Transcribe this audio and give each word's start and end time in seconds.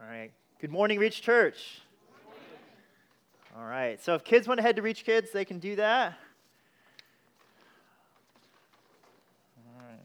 All 0.00 0.08
right. 0.08 0.32
Good 0.60 0.72
morning, 0.72 0.98
Reach 0.98 1.22
Church. 1.22 1.80
All 3.56 3.64
right. 3.64 4.02
So 4.02 4.14
if 4.14 4.24
kids 4.24 4.48
want 4.48 4.58
to 4.58 4.62
head 4.62 4.74
to 4.76 4.82
Reach 4.82 5.04
Kids, 5.04 5.30
they 5.30 5.44
can 5.44 5.60
do 5.60 5.76
that. 5.76 6.14
All 9.56 9.86
right. 9.86 10.00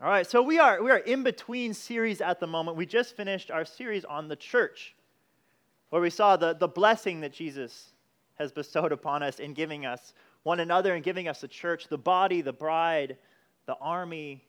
All 0.00 0.08
right. 0.08 0.26
So 0.26 0.40
we 0.40 0.58
are 0.58 0.82
we 0.82 0.90
are 0.90 0.98
in 0.98 1.22
between 1.22 1.74
series 1.74 2.22
at 2.22 2.40
the 2.40 2.46
moment. 2.46 2.78
We 2.78 2.86
just 2.86 3.16
finished 3.16 3.50
our 3.50 3.66
series 3.66 4.06
on 4.06 4.28
the 4.28 4.36
church, 4.36 4.94
where 5.90 6.00
we 6.00 6.10
saw 6.10 6.36
the, 6.36 6.54
the 6.54 6.68
blessing 6.68 7.20
that 7.20 7.34
Jesus 7.34 7.90
has 8.36 8.50
bestowed 8.50 8.92
upon 8.92 9.22
us 9.22 9.40
in 9.40 9.52
giving 9.52 9.84
us 9.84 10.14
one 10.42 10.60
another 10.60 10.94
and 10.94 11.04
giving 11.04 11.28
us 11.28 11.42
the 11.42 11.48
church, 11.48 11.88
the 11.88 11.98
body, 11.98 12.40
the 12.40 12.52
bride, 12.52 13.18
the 13.66 13.76
army, 13.76 14.42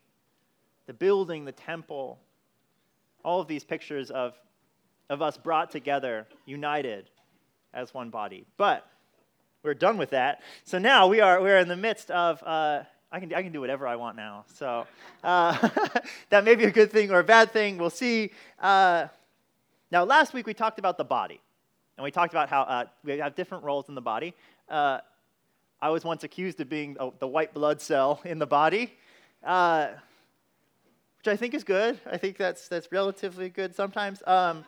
the 0.88 0.94
building, 0.94 1.46
the 1.46 1.52
temple, 1.52 2.20
all 3.24 3.42
of 3.42 3.48
these 3.48 3.64
pictures 3.64 4.12
of, 4.12 4.34
of 5.10 5.22
us 5.22 5.38
brought 5.38 5.72
together, 5.72 6.28
united 6.46 7.10
as 7.74 7.94
one 7.94 8.10
body. 8.10 8.46
But 8.58 8.88
we're 9.64 9.74
done 9.74 9.98
with 9.98 10.12
that. 10.12 10.42
So 10.64 10.80
now 10.80 11.08
we 11.08 11.22
are 11.22 11.42
we're 11.42 11.60
in 11.60 11.68
the 11.68 11.76
midst 11.76 12.10
of 12.10 12.42
uh, 12.44 12.84
I 13.12 13.20
can 13.20 13.34
I 13.34 13.44
can 13.44 13.52
do 13.52 13.62
whatever 13.62 13.88
I 13.88 13.96
want 13.96 14.16
now. 14.16 14.46
So 14.56 14.88
uh, 15.24 15.70
that 16.30 16.44
may 16.44 16.56
be 16.56 16.66
a 16.66 16.72
good 16.72 16.92
thing 16.92 17.12
or 17.12 17.20
a 17.20 17.24
bad 17.24 17.52
thing. 17.52 17.78
We'll 17.78 17.90
see. 17.90 18.32
Uh, 18.60 19.08
now 19.92 20.04
last 20.04 20.34
week 20.34 20.48
we 20.48 20.54
talked 20.54 20.80
about 20.80 20.98
the 20.98 21.04
body, 21.04 21.40
and 21.98 22.04
we 22.04 22.12
talked 22.12 22.34
about 22.34 22.50
how 22.50 22.62
uh, 22.64 22.86
we 23.04 23.18
have 23.20 23.36
different 23.36 23.64
roles 23.64 23.88
in 23.88 23.96
the 23.96 24.02
body. 24.02 24.34
Uh, 24.68 25.00
I 25.82 25.90
was 25.90 26.04
once 26.04 26.24
accused 26.24 26.60
of 26.62 26.70
being 26.70 26.96
the 27.20 27.28
white 27.28 27.54
blood 27.54 27.82
cell 27.82 28.22
in 28.26 28.40
the 28.40 28.48
body. 28.48 28.94
Which 31.22 31.32
I 31.32 31.38
think 31.38 31.54
is 31.54 31.64
good. 31.64 32.00
I 32.10 32.18
think 32.18 32.36
that's, 32.38 32.68
that's 32.68 32.92
relatively 32.92 33.50
good 33.50 33.76
sometimes. 33.76 34.24
Um, 34.26 34.66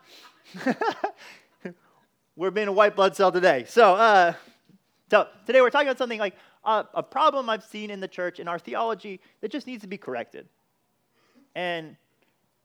we're 2.36 2.52
being 2.52 2.68
a 2.68 2.72
white 2.72 2.96
blood 2.96 3.16
cell 3.16 3.32
today. 3.32 3.66
So, 3.68 3.96
uh, 3.96 4.34
so 5.10 5.28
today 5.48 5.62
we're 5.62 5.72
talking 5.72 5.88
about 5.88 5.98
something 5.98 6.20
like 6.20 6.36
uh, 6.64 6.84
a 6.94 7.02
problem 7.02 7.50
I've 7.50 7.64
seen 7.64 7.90
in 7.90 8.00
the 8.00 8.08
church, 8.08 8.40
in 8.40 8.48
our 8.48 8.60
theology, 8.60 9.20
that 9.42 9.50
just 9.50 9.66
needs 9.66 9.82
to 9.82 9.88
be 9.88 9.98
corrected. 9.98 10.48
And 11.56 11.96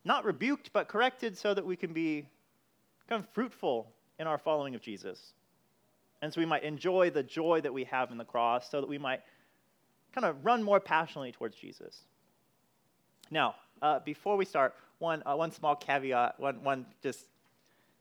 not 0.04 0.26
rebuked, 0.26 0.70
but 0.74 0.88
corrected 0.88 1.38
so 1.38 1.54
that 1.54 1.64
we 1.64 1.74
can 1.74 1.94
be 1.94 2.28
kind 3.08 3.22
of 3.22 3.28
fruitful 3.30 3.90
in 4.18 4.26
our 4.26 4.36
following 4.36 4.74
of 4.74 4.82
Jesus. 4.82 5.32
And 6.20 6.30
so 6.30 6.42
we 6.42 6.46
might 6.46 6.62
enjoy 6.62 7.08
the 7.08 7.22
joy 7.22 7.62
that 7.62 7.72
we 7.72 7.84
have 7.84 8.10
in 8.10 8.18
the 8.18 8.24
cross, 8.26 8.70
so 8.70 8.82
that 8.82 8.86
we 8.86 8.98
might 8.98 9.20
kind 10.14 10.26
of 10.26 10.44
run 10.44 10.62
more 10.62 10.78
passionately 10.78 11.32
towards 11.32 11.56
Jesus. 11.56 12.02
Now, 13.30 13.54
uh, 13.82 14.00
before 14.00 14.36
we 14.36 14.44
start, 14.44 14.74
one, 14.98 15.22
uh, 15.26 15.34
one 15.34 15.50
small 15.52 15.76
caveat, 15.76 16.38
one, 16.38 16.62
one 16.62 16.86
just, 17.02 17.26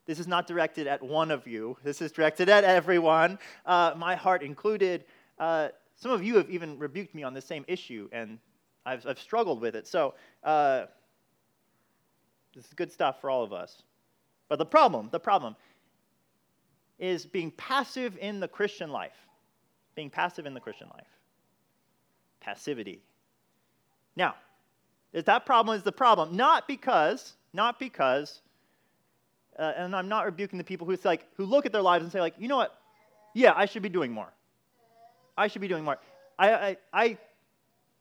this 0.06 0.18
is 0.18 0.26
not 0.26 0.46
directed 0.46 0.86
at 0.86 1.02
one 1.02 1.30
of 1.30 1.46
you. 1.46 1.76
This 1.82 2.00
is 2.00 2.12
directed 2.12 2.48
at 2.48 2.64
everyone, 2.64 3.38
uh, 3.66 3.94
my 3.96 4.16
heart 4.16 4.42
included. 4.42 5.04
Uh, 5.38 5.68
some 5.96 6.10
of 6.10 6.22
you 6.22 6.36
have 6.36 6.50
even 6.50 6.78
rebuked 6.78 7.14
me 7.14 7.22
on 7.22 7.34
the 7.34 7.40
same 7.40 7.64
issue, 7.68 8.08
and 8.12 8.38
I've, 8.86 9.06
I've 9.06 9.18
struggled 9.18 9.60
with 9.60 9.74
it. 9.74 9.86
So, 9.86 10.14
uh, 10.44 10.86
this 12.54 12.64
is 12.66 12.72
good 12.72 12.90
stuff 12.90 13.20
for 13.20 13.30
all 13.30 13.44
of 13.44 13.52
us. 13.52 13.82
But 14.48 14.58
the 14.58 14.66
problem, 14.66 15.08
the 15.12 15.20
problem 15.20 15.54
is 16.98 17.26
being 17.26 17.50
passive 17.52 18.16
in 18.20 18.40
the 18.40 18.48
Christian 18.48 18.90
life. 18.90 19.26
Being 19.94 20.10
passive 20.10 20.46
in 20.46 20.54
the 20.54 20.60
Christian 20.60 20.88
life. 20.94 21.06
Passivity. 22.40 23.02
Now, 24.16 24.34
is 25.12 25.24
that 25.24 25.46
problem 25.46 25.76
is 25.76 25.82
the 25.82 25.92
problem. 25.92 26.36
Not 26.36 26.68
because, 26.68 27.34
not 27.52 27.78
because, 27.78 28.40
uh, 29.58 29.72
and 29.76 29.96
I'm 29.96 30.08
not 30.08 30.26
rebuking 30.26 30.58
the 30.58 30.64
people 30.64 30.86
who 30.86 30.96
like 31.04 31.26
who 31.36 31.44
look 31.44 31.66
at 31.66 31.72
their 31.72 31.82
lives 31.82 32.04
and 32.04 32.12
say 32.12 32.20
like, 32.20 32.34
you 32.38 32.48
know 32.48 32.56
what? 32.56 32.78
Yeah, 33.34 33.52
I 33.56 33.66
should 33.66 33.82
be 33.82 33.88
doing 33.88 34.12
more. 34.12 34.32
I 35.36 35.48
should 35.48 35.60
be 35.60 35.68
doing 35.68 35.84
more. 35.84 35.98
I, 36.38 36.76
I, 36.92 37.18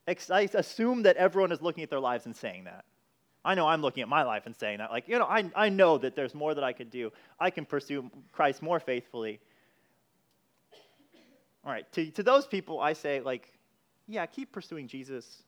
I, 0.07 0.17
I 0.31 0.49
assume 0.53 1.03
that 1.03 1.17
everyone 1.17 1.51
is 1.51 1.61
looking 1.61 1.83
at 1.83 1.89
their 1.89 1.99
lives 1.99 2.25
and 2.25 2.35
saying 2.35 2.65
that. 2.65 2.85
I 3.45 3.55
know 3.55 3.67
I'm 3.67 3.81
looking 3.81 4.01
at 4.01 4.09
my 4.09 4.23
life 4.23 4.45
and 4.45 4.55
saying 4.55 4.79
that. 4.79 4.91
Like, 4.91 5.07
you 5.07 5.17
know, 5.17 5.25
I, 5.25 5.49
I 5.55 5.69
know 5.69 5.97
that 5.99 6.15
there's 6.15 6.35
more 6.35 6.53
that 6.53 6.63
I 6.63 6.73
could 6.73 6.89
do. 6.89 7.11
I 7.39 7.49
can 7.49 7.65
pursue 7.65 8.09
Christ 8.31 8.61
more 8.61 8.79
faithfully. 8.79 9.39
All 11.63 11.71
right, 11.71 11.89
to, 11.93 12.09
to 12.11 12.23
those 12.23 12.47
people, 12.47 12.79
I 12.79 12.93
say, 12.93 13.21
like, 13.21 13.53
yeah, 14.07 14.25
keep 14.25 14.51
pursuing 14.51 14.87
Jesus 14.87 15.43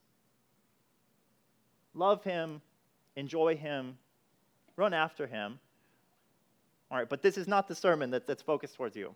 love 1.94 2.23
him, 2.23 2.61
enjoy 3.16 3.55
him, 3.55 3.97
run 4.75 4.94
after 4.94 5.27
him. 5.27 5.59
All 6.91 6.97
right, 6.97 7.09
but 7.09 7.22
this 7.22 7.38
is 7.38 7.47
not 7.47 7.67
the 7.67 7.75
sermon 7.75 8.11
that, 8.11 8.25
that's 8.25 8.41
focused 8.41 8.75
towards 8.75 8.95
you. 8.95 9.07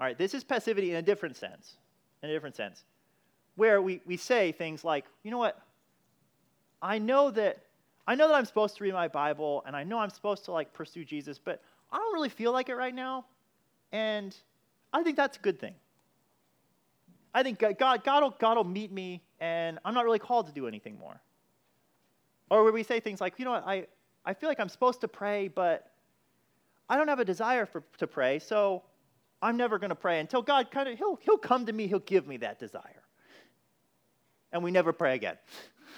All 0.00 0.06
right, 0.06 0.16
this 0.16 0.34
is 0.34 0.42
passivity 0.42 0.90
in 0.90 0.96
a 0.96 1.02
different 1.02 1.36
sense. 1.36 1.74
In 2.22 2.30
a 2.30 2.32
different 2.32 2.56
sense. 2.56 2.84
Where 3.56 3.82
we, 3.82 4.00
we 4.06 4.16
say 4.16 4.52
things 4.52 4.84
like, 4.84 5.04
you 5.22 5.30
know 5.30 5.38
what? 5.38 5.60
I 6.82 6.98
know 6.98 7.30
that 7.30 7.58
I 8.06 8.14
know 8.14 8.28
that 8.28 8.34
I'm 8.34 8.44
supposed 8.44 8.76
to 8.76 8.84
read 8.84 8.92
my 8.92 9.08
Bible 9.08 9.62
and 9.66 9.74
I 9.74 9.84
know 9.84 9.98
I'm 9.98 10.10
supposed 10.10 10.44
to 10.44 10.52
like 10.52 10.72
pursue 10.74 11.04
Jesus, 11.04 11.38
but 11.38 11.62
I 11.90 11.96
don't 11.96 12.12
really 12.12 12.28
feel 12.28 12.52
like 12.52 12.68
it 12.68 12.74
right 12.74 12.94
now. 12.94 13.24
And 13.92 14.36
I 14.92 15.02
think 15.02 15.16
that's 15.16 15.38
a 15.38 15.40
good 15.40 15.58
thing. 15.58 15.74
I 17.32 17.42
think 17.42 17.58
God, 17.58 17.78
God, 17.78 18.38
God 18.38 18.56
will 18.56 18.64
meet 18.64 18.92
me, 18.92 19.22
and 19.40 19.78
I'm 19.84 19.94
not 19.94 20.04
really 20.04 20.18
called 20.18 20.46
to 20.46 20.52
do 20.52 20.66
anything 20.66 20.98
more. 20.98 21.20
Or 22.50 22.62
where 22.62 22.72
we 22.72 22.82
say 22.82 23.00
things 23.00 23.20
like, 23.20 23.38
you 23.38 23.44
know 23.44 23.52
what, 23.52 23.66
I, 23.66 23.86
I 24.24 24.34
feel 24.34 24.48
like 24.48 24.60
I'm 24.60 24.68
supposed 24.68 25.00
to 25.02 25.08
pray, 25.08 25.48
but 25.48 25.90
I 26.88 26.96
don't 26.96 27.08
have 27.08 27.20
a 27.20 27.24
desire 27.24 27.66
for, 27.66 27.82
to 27.98 28.06
pray, 28.06 28.38
so 28.38 28.82
I'm 29.42 29.56
never 29.56 29.78
going 29.78 29.90
to 29.90 29.96
pray 29.96 30.20
until 30.20 30.42
God 30.42 30.70
kind 30.70 30.88
of, 30.88 30.98
he'll, 30.98 31.16
he'll 31.16 31.38
come 31.38 31.66
to 31.66 31.72
me, 31.72 31.86
he'll 31.86 31.98
give 32.00 32.26
me 32.26 32.36
that 32.38 32.58
desire. 32.58 33.02
And 34.52 34.62
we 34.62 34.70
never 34.70 34.92
pray 34.92 35.14
again. 35.14 35.36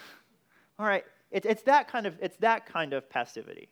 All 0.79 0.87
right, 0.87 1.05
it, 1.31 1.45
it's, 1.45 1.63
that 1.63 1.89
kind 1.89 2.07
of, 2.07 2.17
it's 2.21 2.37
that 2.39 2.67
kind 2.67 2.93
of 2.93 3.09
passivity 3.11 3.69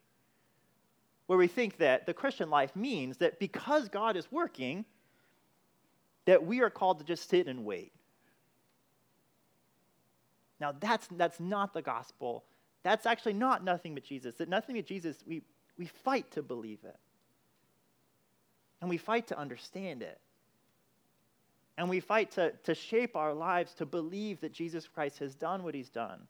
where 1.26 1.38
we 1.38 1.46
think 1.46 1.78
that 1.78 2.06
the 2.06 2.14
Christian 2.14 2.50
life 2.50 2.74
means 2.76 3.16
that 3.18 3.38
because 3.38 3.88
God 3.88 4.16
is 4.16 4.30
working, 4.30 4.84
that 6.26 6.44
we 6.44 6.60
are 6.60 6.70
called 6.70 6.98
to 6.98 7.04
just 7.04 7.28
sit 7.28 7.46
and 7.46 7.64
wait. 7.64 7.92
Now, 10.64 10.74
that's, 10.80 11.06
that's 11.08 11.38
not 11.38 11.74
the 11.74 11.82
gospel. 11.82 12.42
That's 12.84 13.04
actually 13.04 13.34
not 13.34 13.62
nothing 13.62 13.92
but 13.92 14.02
Jesus. 14.02 14.36
That 14.36 14.48
nothing 14.48 14.76
but 14.76 14.86
Jesus, 14.86 15.18
we, 15.26 15.42
we 15.76 15.84
fight 15.84 16.30
to 16.30 16.42
believe 16.42 16.78
it. 16.84 16.96
And 18.80 18.88
we 18.88 18.96
fight 18.96 19.26
to 19.26 19.38
understand 19.38 20.00
it. 20.00 20.18
And 21.76 21.90
we 21.90 22.00
fight 22.00 22.30
to, 22.32 22.52
to 22.62 22.74
shape 22.74 23.14
our 23.14 23.34
lives 23.34 23.74
to 23.74 23.84
believe 23.84 24.40
that 24.40 24.54
Jesus 24.54 24.88
Christ 24.88 25.18
has 25.18 25.34
done 25.34 25.64
what 25.64 25.74
he's 25.74 25.90
done. 25.90 26.20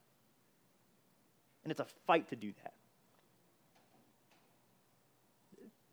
And 1.62 1.70
it's 1.70 1.78
a 1.78 1.86
fight 2.08 2.28
to 2.30 2.34
do 2.34 2.52
that. 2.64 2.74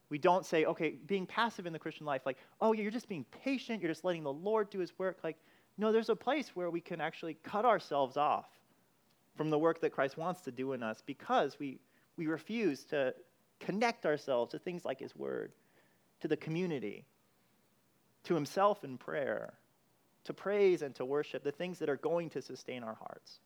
We 0.10 0.18
don't 0.18 0.48
say, 0.48 0.66
okay, 0.66 0.96
being 1.06 1.28
passive 1.28 1.68
in 1.68 1.74
the 1.74 1.80
Christian 1.80 2.08
life, 2.08 2.24
like, 2.26 2.40
oh, 2.60 2.74
you're 2.74 2.90
just 2.90 3.08
being 3.08 3.26
patient, 3.44 3.84
you're 3.84 3.92
just 3.92 4.04
letting 4.04 4.24
the 4.24 4.34
Lord 4.34 4.72
do 4.72 4.80
his 4.80 4.98
work. 4.98 5.20
Like, 5.24 5.38
no, 5.78 5.92
there's 5.92 6.10
a 6.10 6.16
place 6.16 6.50
where 6.56 6.70
we 6.70 6.82
can 6.82 7.02
actually 7.02 7.36
cut 7.44 7.66
ourselves 7.66 8.18
off 8.18 8.46
from 9.36 9.50
the 9.50 9.58
work 9.58 9.82
that 9.82 9.92
Christ 9.92 10.18
wants 10.18 10.42
to 10.42 10.52
do 10.52 10.74
in 10.74 10.84
us 10.84 11.02
because 11.06 11.58
we, 11.60 11.80
we 12.18 12.28
refuse 12.28 12.84
to 12.86 13.14
connect 13.60 14.06
ourselves 14.06 14.52
to 14.52 14.60
things 14.60 14.86
like 14.86 15.00
his 15.00 15.16
word, 15.16 15.52
to 16.22 16.28
the 16.28 16.38
community, 16.38 17.06
to 18.26 18.36
himself 18.36 18.84
in 18.84 18.98
prayer, 18.98 19.54
to 20.26 20.34
praise 20.34 20.82
and 20.82 20.94
to 20.96 21.06
worship, 21.06 21.44
the 21.44 21.52
things 21.52 21.80
that 21.80 21.90
are 21.90 21.98
going 21.98 22.30
to 22.30 22.42
sustain 22.42 22.84
our 22.84 22.96
hearts. 22.96 23.40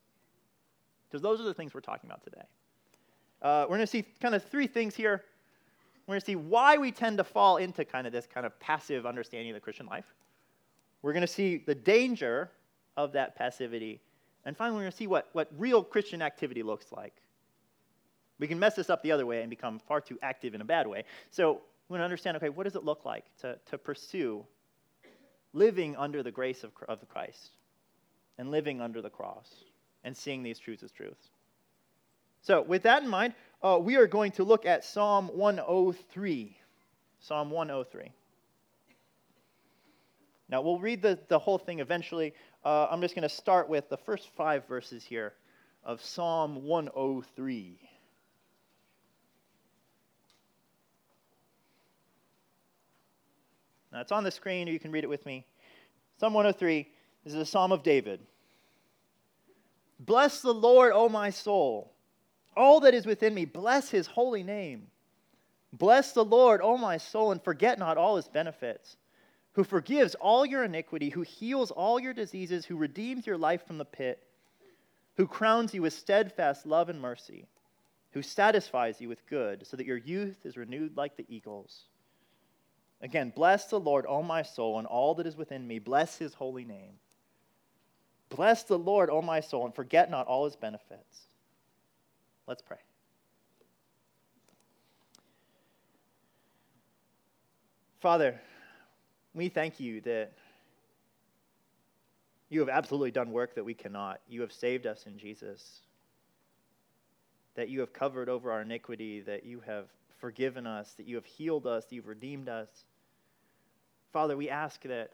Because 1.07 1.21
those 1.21 1.39
are 1.39 1.45
the 1.45 1.53
things 1.53 1.73
we're 1.73 1.81
talking 1.81 2.09
about 2.09 2.23
today. 2.23 2.45
Uh, 3.41 3.63
we're 3.63 3.77
going 3.77 3.81
to 3.81 3.87
see 3.87 4.03
kind 4.19 4.35
of 4.35 4.43
three 4.43 4.67
things 4.67 4.95
here 4.95 5.23
we're 6.07 6.13
going 6.13 6.21
to 6.21 6.25
see 6.25 6.35
why 6.35 6.77
we 6.77 6.91
tend 6.91 7.17
to 7.17 7.23
fall 7.23 7.57
into 7.57 7.83
kind 7.83 8.05
of 8.05 8.13
this 8.13 8.27
kind 8.27 8.45
of 8.45 8.59
passive 8.59 9.05
understanding 9.05 9.49
of 9.49 9.55
the 9.55 9.59
Christian 9.59 9.87
life. 9.87 10.05
We're 11.01 11.13
going 11.13 11.21
to 11.21 11.27
see 11.27 11.57
the 11.57 11.75
danger 11.75 12.49
of 12.97 13.13
that 13.13 13.35
passivity. 13.35 14.01
And 14.45 14.55
finally, 14.55 14.77
we're 14.77 14.83
going 14.83 14.91
to 14.91 14.97
see 14.97 15.07
what, 15.07 15.29
what 15.33 15.49
real 15.57 15.83
Christian 15.83 16.21
activity 16.21 16.63
looks 16.63 16.91
like. 16.91 17.13
We 18.39 18.47
can 18.47 18.59
mess 18.59 18.75
this 18.75 18.89
up 18.89 19.01
the 19.01 19.11
other 19.11 19.25
way 19.25 19.41
and 19.41 19.49
become 19.49 19.79
far 19.79 20.01
too 20.01 20.19
active 20.21 20.53
in 20.55 20.61
a 20.61 20.65
bad 20.65 20.87
way. 20.87 21.03
So 21.31 21.61
we 21.87 21.93
want 21.93 22.01
to 22.01 22.05
understand 22.05 22.37
okay, 22.37 22.49
what 22.49 22.63
does 22.63 22.75
it 22.75 22.83
look 22.83 23.05
like 23.05 23.25
to, 23.41 23.57
to 23.67 23.77
pursue 23.77 24.45
living 25.53 25.95
under 25.95 26.21
the 26.21 26.31
grace 26.31 26.63
of, 26.63 26.71
of 26.89 27.07
Christ 27.07 27.51
and 28.37 28.51
living 28.51 28.81
under 28.81 29.01
the 29.01 29.09
cross 29.09 29.63
and 30.03 30.15
seeing 30.15 30.43
these 30.43 30.59
truths 30.59 30.83
as 30.83 30.91
truths? 30.91 31.29
So, 32.41 32.61
with 32.61 32.83
that 32.83 33.01
in 33.01 33.09
mind, 33.09 33.33
uh, 33.63 33.79
we 33.81 33.95
are 33.95 34.05
going 34.05 34.31
to 34.33 34.43
look 34.43 34.67
at 34.67 34.83
Psalm 34.85 35.29
103. 35.33 36.55
Psalm 37.19 37.49
103. 37.49 38.11
Now, 40.49 40.61
we'll 40.61 40.79
read 40.79 41.01
the, 41.01 41.19
the 41.27 41.39
whole 41.39 41.57
thing 41.57 41.79
eventually. 41.79 42.33
Uh, 42.63 42.87
I'm 42.89 43.01
just 43.01 43.15
going 43.15 43.27
to 43.27 43.29
start 43.29 43.67
with 43.67 43.89
the 43.89 43.97
first 43.97 44.29
five 44.35 44.67
verses 44.67 45.03
here 45.03 45.33
of 45.83 46.01
Psalm 46.01 46.63
103. 46.63 47.79
Now, 53.91 54.01
it's 54.01 54.11
on 54.11 54.23
the 54.23 54.31
screen, 54.31 54.67
or 54.67 54.71
you 54.71 54.79
can 54.79 54.91
read 54.91 55.03
it 55.03 55.09
with 55.09 55.25
me. 55.25 55.45
Psalm 56.19 56.33
103 56.33 56.87
this 57.25 57.33
is 57.33 57.39
a 57.39 57.45
psalm 57.45 57.71
of 57.71 57.81
David. 57.81 58.19
Bless 59.99 60.41
the 60.41 60.53
Lord, 60.53 60.91
O 60.93 61.09
my 61.09 61.31
soul. 61.31 61.91
All 62.55 62.79
that 62.81 62.93
is 62.93 63.05
within 63.05 63.33
me, 63.33 63.45
bless 63.45 63.89
his 63.89 64.05
holy 64.05 64.43
name. 64.43 64.87
Bless 65.73 66.13
the 66.13 66.23
Lord, 66.23 66.61
O 66.61 66.77
my 66.77 66.97
soul, 66.97 67.31
and 67.31 67.43
forget 67.43 67.79
not 67.79 67.97
all 67.97 68.15
his 68.15 68.27
benefits, 68.27 68.95
who 69.55 69.63
forgives 69.63 70.15
all 70.15 70.45
your 70.45 70.65
iniquity, 70.65 71.09
who 71.09 71.21
heals 71.21 71.71
all 71.71 71.97
your 71.97 72.13
diseases, 72.13 72.65
who 72.65 72.75
redeems 72.75 73.25
your 73.25 73.37
life 73.37 73.65
from 73.65 73.77
the 73.77 73.85
pit, 73.85 74.21
who 75.15 75.25
crowns 75.25 75.73
you 75.73 75.81
with 75.81 75.93
steadfast 75.93 76.65
love 76.65 76.89
and 76.89 76.99
mercy, 76.99 77.47
who 78.11 78.21
satisfies 78.21 78.99
you 78.99 79.07
with 79.07 79.25
good, 79.27 79.65
so 79.65 79.77
that 79.77 79.85
your 79.85 79.97
youth 79.97 80.45
is 80.45 80.57
renewed 80.57 80.97
like 80.97 81.15
the 81.15 81.25
eagles. 81.29 81.83
Again, 83.01 83.31
bless 83.33 83.67
the 83.67 83.79
Lord, 83.79 84.05
O 84.09 84.21
my 84.21 84.41
soul, 84.41 84.77
and 84.77 84.85
all 84.85 85.15
that 85.15 85.27
is 85.27 85.37
within 85.37 85.65
me. 85.65 85.79
Bless 85.79 86.17
his 86.17 86.33
holy 86.33 86.65
name. 86.65 86.99
Bless 88.27 88.63
the 88.63 88.77
Lord, 88.77 89.09
O 89.09 89.21
my 89.21 89.39
soul, 89.39 89.63
and 89.63 89.73
forget 89.73 90.11
not 90.11 90.27
all 90.27 90.43
his 90.43 90.57
benefits. 90.57 91.27
Let's 92.45 92.61
pray. 92.61 92.77
Father, 98.01 98.39
we 99.35 99.49
thank 99.49 99.79
you 99.79 100.01
that 100.01 100.31
you 102.49 102.61
have 102.61 102.69
absolutely 102.69 103.11
done 103.11 103.31
work 103.31 103.55
that 103.55 103.65
we 103.65 103.73
cannot. 103.73 104.21
You 104.29 104.41
have 104.41 104.53
saved 104.53 104.87
us 104.87 105.05
in 105.05 105.17
Jesus. 105.17 105.81
That 107.55 107.69
you 107.69 107.81
have 107.81 107.91
covered 107.91 108.29
over 108.29 108.51
our 108.51 108.61
iniquity, 108.61 109.19
that 109.21 109.45
you 109.45 109.61
have 109.65 109.85
forgiven 110.19 110.65
us, 110.65 110.93
that 110.93 111.05
you 111.05 111.15
have 111.15 111.25
healed 111.25 111.67
us, 111.67 111.85
that 111.85 111.95
you've 111.95 112.07
redeemed 112.07 112.47
us. 112.47 112.69
Father, 114.13 114.37
we 114.37 114.49
ask 114.49 114.81
that 114.83 115.11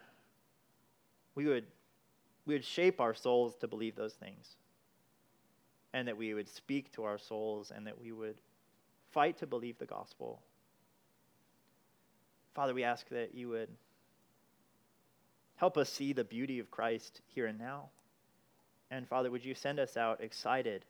we 1.33 1.45
would, 1.45 1.65
we 2.45 2.53
would 2.53 2.65
shape 2.65 3.01
our 3.01 3.15
souls 3.15 3.55
to 3.57 3.67
believe 3.67 3.95
those 3.95 4.13
things, 4.13 4.55
and 5.93 6.07
that 6.07 6.17
we 6.17 6.33
would 6.33 6.47
speak 6.47 6.91
to 6.93 7.03
our 7.03 7.17
souls, 7.17 7.71
and 7.75 7.87
that 7.87 7.99
we 7.99 8.11
would 8.11 8.37
fight 9.11 9.37
to 9.37 9.47
believe 9.47 9.77
the 9.79 9.85
gospel. 9.85 10.41
Father, 12.53 12.73
we 12.73 12.83
ask 12.83 13.07
that 13.09 13.33
you 13.33 13.49
would 13.49 13.69
help 15.61 15.77
us 15.77 15.91
see 15.91 16.11
the 16.11 16.23
beauty 16.23 16.57
of 16.57 16.71
Christ 16.71 17.21
here 17.27 17.45
and 17.45 17.59
now. 17.59 17.83
And 18.89 19.07
Father, 19.07 19.29
would 19.29 19.45
you 19.45 19.53
send 19.53 19.79
us 19.79 19.95
out 19.95 20.19
excited 20.19 20.85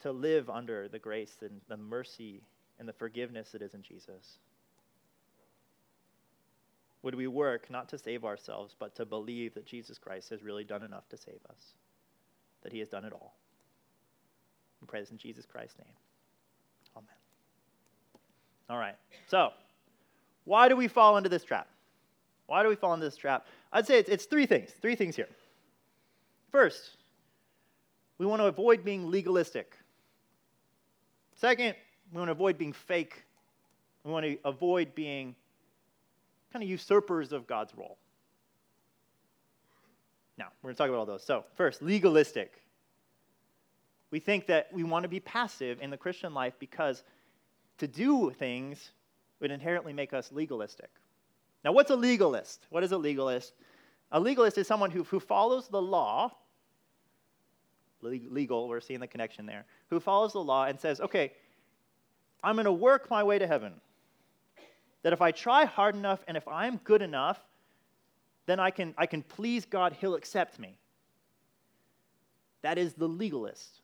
to 0.00 0.12
live 0.12 0.50
under 0.50 0.88
the 0.88 0.98
grace 0.98 1.34
and 1.40 1.62
the 1.66 1.78
mercy 1.78 2.42
and 2.78 2.86
the 2.86 2.92
forgiveness 2.92 3.48
that 3.52 3.62
is 3.62 3.72
in 3.72 3.80
Jesus? 3.80 4.36
Would 7.02 7.14
we 7.14 7.26
work 7.26 7.70
not 7.70 7.88
to 7.88 7.98
save 7.98 8.26
ourselves, 8.26 8.76
but 8.78 8.94
to 8.96 9.06
believe 9.06 9.54
that 9.54 9.64
Jesus 9.64 9.96
Christ 9.96 10.28
has 10.28 10.42
really 10.42 10.64
done 10.64 10.82
enough 10.82 11.08
to 11.08 11.16
save 11.16 11.40
us, 11.48 11.72
that 12.62 12.74
he 12.74 12.78
has 12.80 12.90
done 12.90 13.06
it 13.06 13.14
all? 13.14 13.34
We 14.82 14.86
pray 14.86 15.00
this 15.00 15.12
in 15.12 15.16
Jesus 15.16 15.46
Christ's 15.46 15.78
name. 15.78 15.96
Amen. 16.94 17.08
All 18.68 18.76
right. 18.76 18.96
So, 19.28 19.48
why 20.44 20.68
do 20.68 20.76
we 20.76 20.88
fall 20.88 21.16
into 21.16 21.30
this 21.30 21.42
trap? 21.42 21.68
Why 22.46 22.62
do 22.62 22.68
we 22.68 22.76
fall 22.76 22.94
into 22.94 23.06
this 23.06 23.16
trap? 23.16 23.46
I'd 23.72 23.86
say 23.86 23.98
it's, 23.98 24.08
it's 24.08 24.24
three 24.26 24.46
things. 24.46 24.70
Three 24.80 24.94
things 24.94 25.16
here. 25.16 25.28
First, 26.50 26.96
we 28.18 28.26
want 28.26 28.40
to 28.42 28.46
avoid 28.46 28.84
being 28.84 29.10
legalistic. 29.10 29.76
Second, 31.34 31.74
we 32.12 32.18
want 32.18 32.28
to 32.28 32.32
avoid 32.32 32.58
being 32.58 32.72
fake. 32.72 33.24
We 34.04 34.12
want 34.12 34.24
to 34.26 34.38
avoid 34.44 34.94
being 34.94 35.34
kind 36.52 36.62
of 36.62 36.68
usurpers 36.68 37.32
of 37.32 37.46
God's 37.46 37.74
role. 37.76 37.98
Now, 40.36 40.46
we're 40.62 40.68
going 40.68 40.74
to 40.74 40.78
talk 40.78 40.88
about 40.88 40.98
all 40.98 41.06
those. 41.06 41.24
So, 41.24 41.44
first, 41.56 41.82
legalistic. 41.82 42.52
We 44.10 44.20
think 44.20 44.46
that 44.46 44.72
we 44.72 44.84
want 44.84 45.02
to 45.04 45.08
be 45.08 45.20
passive 45.20 45.80
in 45.80 45.90
the 45.90 45.96
Christian 45.96 46.34
life 46.34 46.54
because 46.58 47.02
to 47.78 47.88
do 47.88 48.30
things 48.30 48.92
would 49.40 49.50
inherently 49.50 49.92
make 49.92 50.12
us 50.12 50.30
legalistic. 50.30 50.90
Now, 51.64 51.72
what's 51.72 51.90
a 51.90 51.96
legalist? 51.96 52.66
What 52.70 52.84
is 52.84 52.92
a 52.92 52.98
legalist? 52.98 53.54
A 54.12 54.20
legalist 54.20 54.58
is 54.58 54.66
someone 54.66 54.90
who, 54.90 55.02
who 55.04 55.18
follows 55.18 55.68
the 55.68 55.80
law, 55.80 56.30
legal, 58.02 58.68
we're 58.68 58.80
seeing 58.80 59.00
the 59.00 59.06
connection 59.06 59.46
there, 59.46 59.64
who 59.88 59.98
follows 59.98 60.34
the 60.34 60.44
law 60.44 60.66
and 60.66 60.78
says, 60.78 61.00
okay, 61.00 61.32
I'm 62.42 62.56
going 62.56 62.66
to 62.66 62.72
work 62.72 63.10
my 63.10 63.22
way 63.22 63.38
to 63.38 63.46
heaven 63.46 63.80
that 65.02 65.12
if 65.12 65.22
I 65.22 65.30
try 65.30 65.64
hard 65.64 65.94
enough 65.94 66.22
and 66.28 66.36
if 66.36 66.46
I'm 66.46 66.76
good 66.78 67.02
enough, 67.02 67.40
then 68.46 68.60
I 68.60 68.70
can, 68.70 68.94
I 68.98 69.06
can 69.06 69.22
please 69.22 69.64
God, 69.64 69.96
He'll 70.00 70.14
accept 70.14 70.58
me. 70.58 70.76
That 72.62 72.78
is 72.78 72.94
the 72.94 73.08
legalist. 73.08 73.80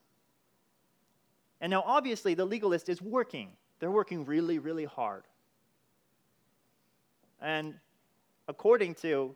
And 1.61 1.71
now, 1.71 1.83
obviously, 1.87 2.35
the 2.35 2.45
legalist 2.45 2.89
is 2.89 3.01
working. 3.03 3.51
They're 3.79 3.91
working 3.91 4.25
really, 4.25 4.59
really 4.59 4.87
hard. 4.87 5.25
And 7.41 7.75
according 8.49 8.95
to 8.97 9.35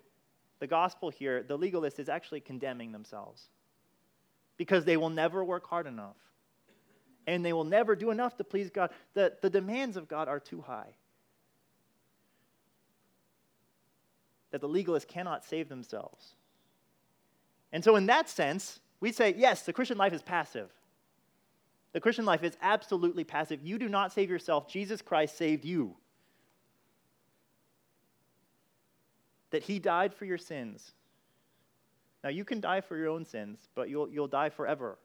the 0.58 0.66
gospel 0.66 1.10
here, 1.10 1.42
the 1.42 1.56
legalist 1.56 1.98
is 1.98 2.08
actually 2.08 2.40
condemning 2.40 2.92
themselves 2.92 3.48
because 4.56 4.84
they 4.84 4.96
will 4.96 5.10
never 5.10 5.44
work 5.44 5.66
hard 5.66 5.86
enough 5.86 6.16
and 7.26 7.44
they 7.44 7.52
will 7.52 7.64
never 7.64 7.96
do 7.96 8.10
enough 8.10 8.36
to 8.36 8.44
please 8.44 8.70
God. 8.70 8.90
The, 9.14 9.32
the 9.40 9.50
demands 9.50 9.96
of 9.96 10.08
God 10.08 10.28
are 10.28 10.40
too 10.40 10.60
high. 10.60 10.94
that 14.54 14.60
the 14.60 14.68
legalists 14.68 15.08
cannot 15.08 15.44
save 15.44 15.68
themselves. 15.68 16.36
And 17.72 17.82
so, 17.82 17.96
in 17.96 18.06
that 18.06 18.28
sense, 18.28 18.78
we 19.00 19.10
say, 19.10 19.34
yes, 19.36 19.62
the 19.62 19.72
Christian 19.72 19.98
life 19.98 20.12
is 20.12 20.22
passive. 20.22 20.70
The 21.92 21.98
Christian 21.98 22.24
life 22.24 22.44
is 22.44 22.56
absolutely 22.62 23.24
passive. 23.24 23.64
You 23.64 23.80
do 23.80 23.88
not 23.88 24.12
save 24.12 24.30
yourself, 24.30 24.68
Jesus 24.68 25.02
Christ 25.02 25.36
saved 25.36 25.64
you. 25.64 25.96
That 29.54 29.62
he 29.62 29.78
died 29.78 30.12
for 30.12 30.24
your 30.24 30.36
sins. 30.36 30.94
Now, 32.24 32.30
you 32.30 32.44
can 32.44 32.60
die 32.60 32.80
for 32.80 32.96
your 32.96 33.08
own 33.08 33.24
sins, 33.24 33.60
but 33.76 33.88
you'll, 33.88 34.10
you'll 34.10 34.26
die 34.26 34.48
forever. 34.48 34.98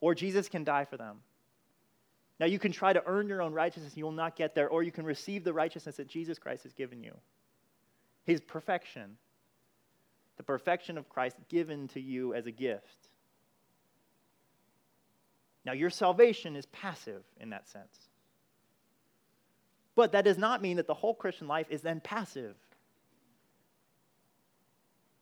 Or 0.00 0.12
Jesus 0.12 0.48
can 0.48 0.64
die 0.64 0.84
for 0.84 0.96
them. 0.96 1.18
Now, 2.40 2.46
you 2.46 2.58
can 2.58 2.72
try 2.72 2.92
to 2.92 3.00
earn 3.06 3.28
your 3.28 3.42
own 3.42 3.52
righteousness, 3.52 3.92
and 3.92 3.98
you 3.98 4.04
will 4.04 4.10
not 4.10 4.34
get 4.34 4.56
there, 4.56 4.68
or 4.68 4.82
you 4.82 4.90
can 4.90 5.04
receive 5.04 5.44
the 5.44 5.52
righteousness 5.52 5.98
that 5.98 6.08
Jesus 6.08 6.36
Christ 6.40 6.64
has 6.64 6.72
given 6.72 7.00
you 7.00 7.14
his 8.24 8.40
perfection, 8.40 9.18
the 10.36 10.42
perfection 10.42 10.98
of 10.98 11.08
Christ 11.08 11.36
given 11.48 11.86
to 11.88 12.00
you 12.00 12.34
as 12.34 12.46
a 12.46 12.50
gift. 12.50 13.06
Now, 15.64 15.74
your 15.74 15.90
salvation 15.90 16.56
is 16.56 16.66
passive 16.66 17.22
in 17.38 17.50
that 17.50 17.68
sense. 17.68 18.08
But 19.96 20.12
that 20.12 20.24
does 20.24 20.38
not 20.38 20.62
mean 20.62 20.76
that 20.76 20.86
the 20.86 20.94
whole 20.94 21.14
Christian 21.14 21.46
life 21.46 21.66
is 21.70 21.82
then 21.82 22.00
passive. 22.00 22.56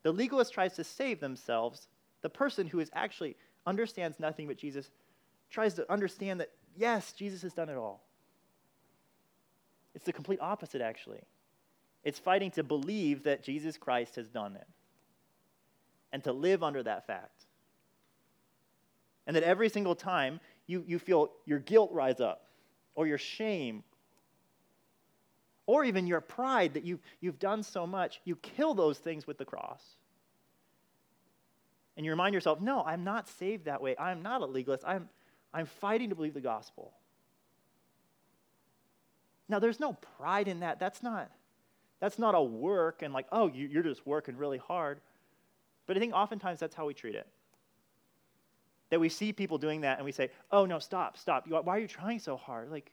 The 0.02 0.12
legalist 0.12 0.52
tries 0.52 0.74
to 0.74 0.84
save 0.84 1.20
themselves. 1.20 1.88
The 2.22 2.30
person 2.30 2.66
who 2.66 2.80
is 2.80 2.90
actually 2.94 3.36
understands 3.66 4.18
nothing 4.18 4.46
but 4.46 4.56
Jesus 4.56 4.90
tries 5.50 5.74
to 5.74 5.90
understand 5.92 6.40
that, 6.40 6.50
yes, 6.76 7.12
Jesus 7.12 7.42
has 7.42 7.52
done 7.52 7.68
it 7.68 7.76
all. 7.76 8.02
It's 9.94 10.06
the 10.06 10.12
complete 10.12 10.40
opposite, 10.40 10.80
actually. 10.80 11.20
It's 12.04 12.18
fighting 12.18 12.50
to 12.52 12.62
believe 12.62 13.24
that 13.24 13.42
Jesus 13.42 13.76
Christ 13.76 14.16
has 14.16 14.28
done 14.28 14.56
it 14.56 14.66
and 16.12 16.24
to 16.24 16.32
live 16.32 16.62
under 16.62 16.82
that 16.82 17.06
fact. 17.06 17.44
And 19.26 19.36
that 19.36 19.44
every 19.44 19.68
single 19.68 19.94
time 19.94 20.40
you, 20.66 20.82
you 20.86 20.98
feel 20.98 21.30
your 21.44 21.58
guilt 21.58 21.90
rise 21.92 22.20
up 22.20 22.48
or 22.94 23.06
your 23.06 23.18
shame 23.18 23.84
or 25.72 25.86
even 25.86 26.06
your 26.06 26.20
pride 26.20 26.74
that 26.74 26.84
you've, 26.84 27.00
you've 27.22 27.38
done 27.38 27.62
so 27.62 27.86
much, 27.86 28.20
you 28.26 28.36
kill 28.36 28.74
those 28.74 28.98
things 28.98 29.26
with 29.26 29.38
the 29.38 29.44
cross. 29.46 29.82
And 31.96 32.04
you 32.04 32.12
remind 32.12 32.34
yourself, 32.34 32.60
no, 32.60 32.82
I'm 32.84 33.04
not 33.04 33.26
saved 33.26 33.64
that 33.64 33.80
way. 33.80 33.96
I'm 33.98 34.22
not 34.22 34.42
a 34.42 34.44
legalist. 34.44 34.84
I'm, 34.86 35.08
I'm 35.54 35.64
fighting 35.64 36.10
to 36.10 36.14
believe 36.14 36.34
the 36.34 36.42
gospel. 36.42 36.92
Now, 39.48 39.60
there's 39.60 39.80
no 39.80 39.94
pride 40.18 40.46
in 40.46 40.60
that. 40.60 40.78
That's 40.78 41.02
not 41.02 41.30
that's 42.00 42.18
not 42.18 42.34
a 42.34 42.42
work 42.42 43.00
and 43.00 43.14
like, 43.14 43.26
oh, 43.32 43.50
you're 43.54 43.82
just 43.82 44.06
working 44.06 44.36
really 44.36 44.58
hard. 44.58 45.00
But 45.86 45.96
I 45.96 46.00
think 46.00 46.12
oftentimes 46.12 46.60
that's 46.60 46.74
how 46.74 46.84
we 46.84 46.92
treat 46.92 47.14
it. 47.14 47.26
That 48.90 49.00
we 49.00 49.08
see 49.08 49.32
people 49.32 49.56
doing 49.56 49.82
that 49.82 49.96
and 49.96 50.04
we 50.04 50.12
say, 50.12 50.30
oh, 50.50 50.66
no, 50.66 50.80
stop, 50.80 51.16
stop. 51.16 51.46
Why 51.48 51.76
are 51.76 51.78
you 51.78 51.86
trying 51.86 52.18
so 52.18 52.36
hard? 52.36 52.70
Like, 52.70 52.90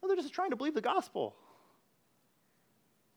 well, 0.00 0.08
they're 0.08 0.16
just 0.16 0.32
trying 0.32 0.50
to 0.50 0.56
believe 0.56 0.74
the 0.74 0.80
gospel. 0.80 1.34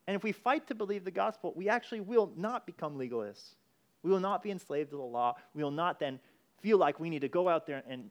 And 0.07 0.15
if 0.15 0.23
we 0.23 0.31
fight 0.31 0.67
to 0.67 0.75
believe 0.75 1.05
the 1.05 1.11
gospel, 1.11 1.53
we 1.55 1.69
actually 1.69 2.01
will 2.01 2.31
not 2.35 2.65
become 2.65 2.97
legalists. 2.97 3.55
We 4.03 4.11
will 4.11 4.19
not 4.19 4.43
be 4.43 4.51
enslaved 4.51 4.91
to 4.91 4.97
the 4.97 5.01
law. 5.01 5.35
We 5.53 5.63
will 5.63 5.71
not 5.71 5.99
then 5.99 6.19
feel 6.61 6.77
like 6.77 6.99
we 6.99 7.09
need 7.09 7.21
to 7.21 7.29
go 7.29 7.47
out 7.47 7.65
there 7.65 7.83
and, 7.87 8.09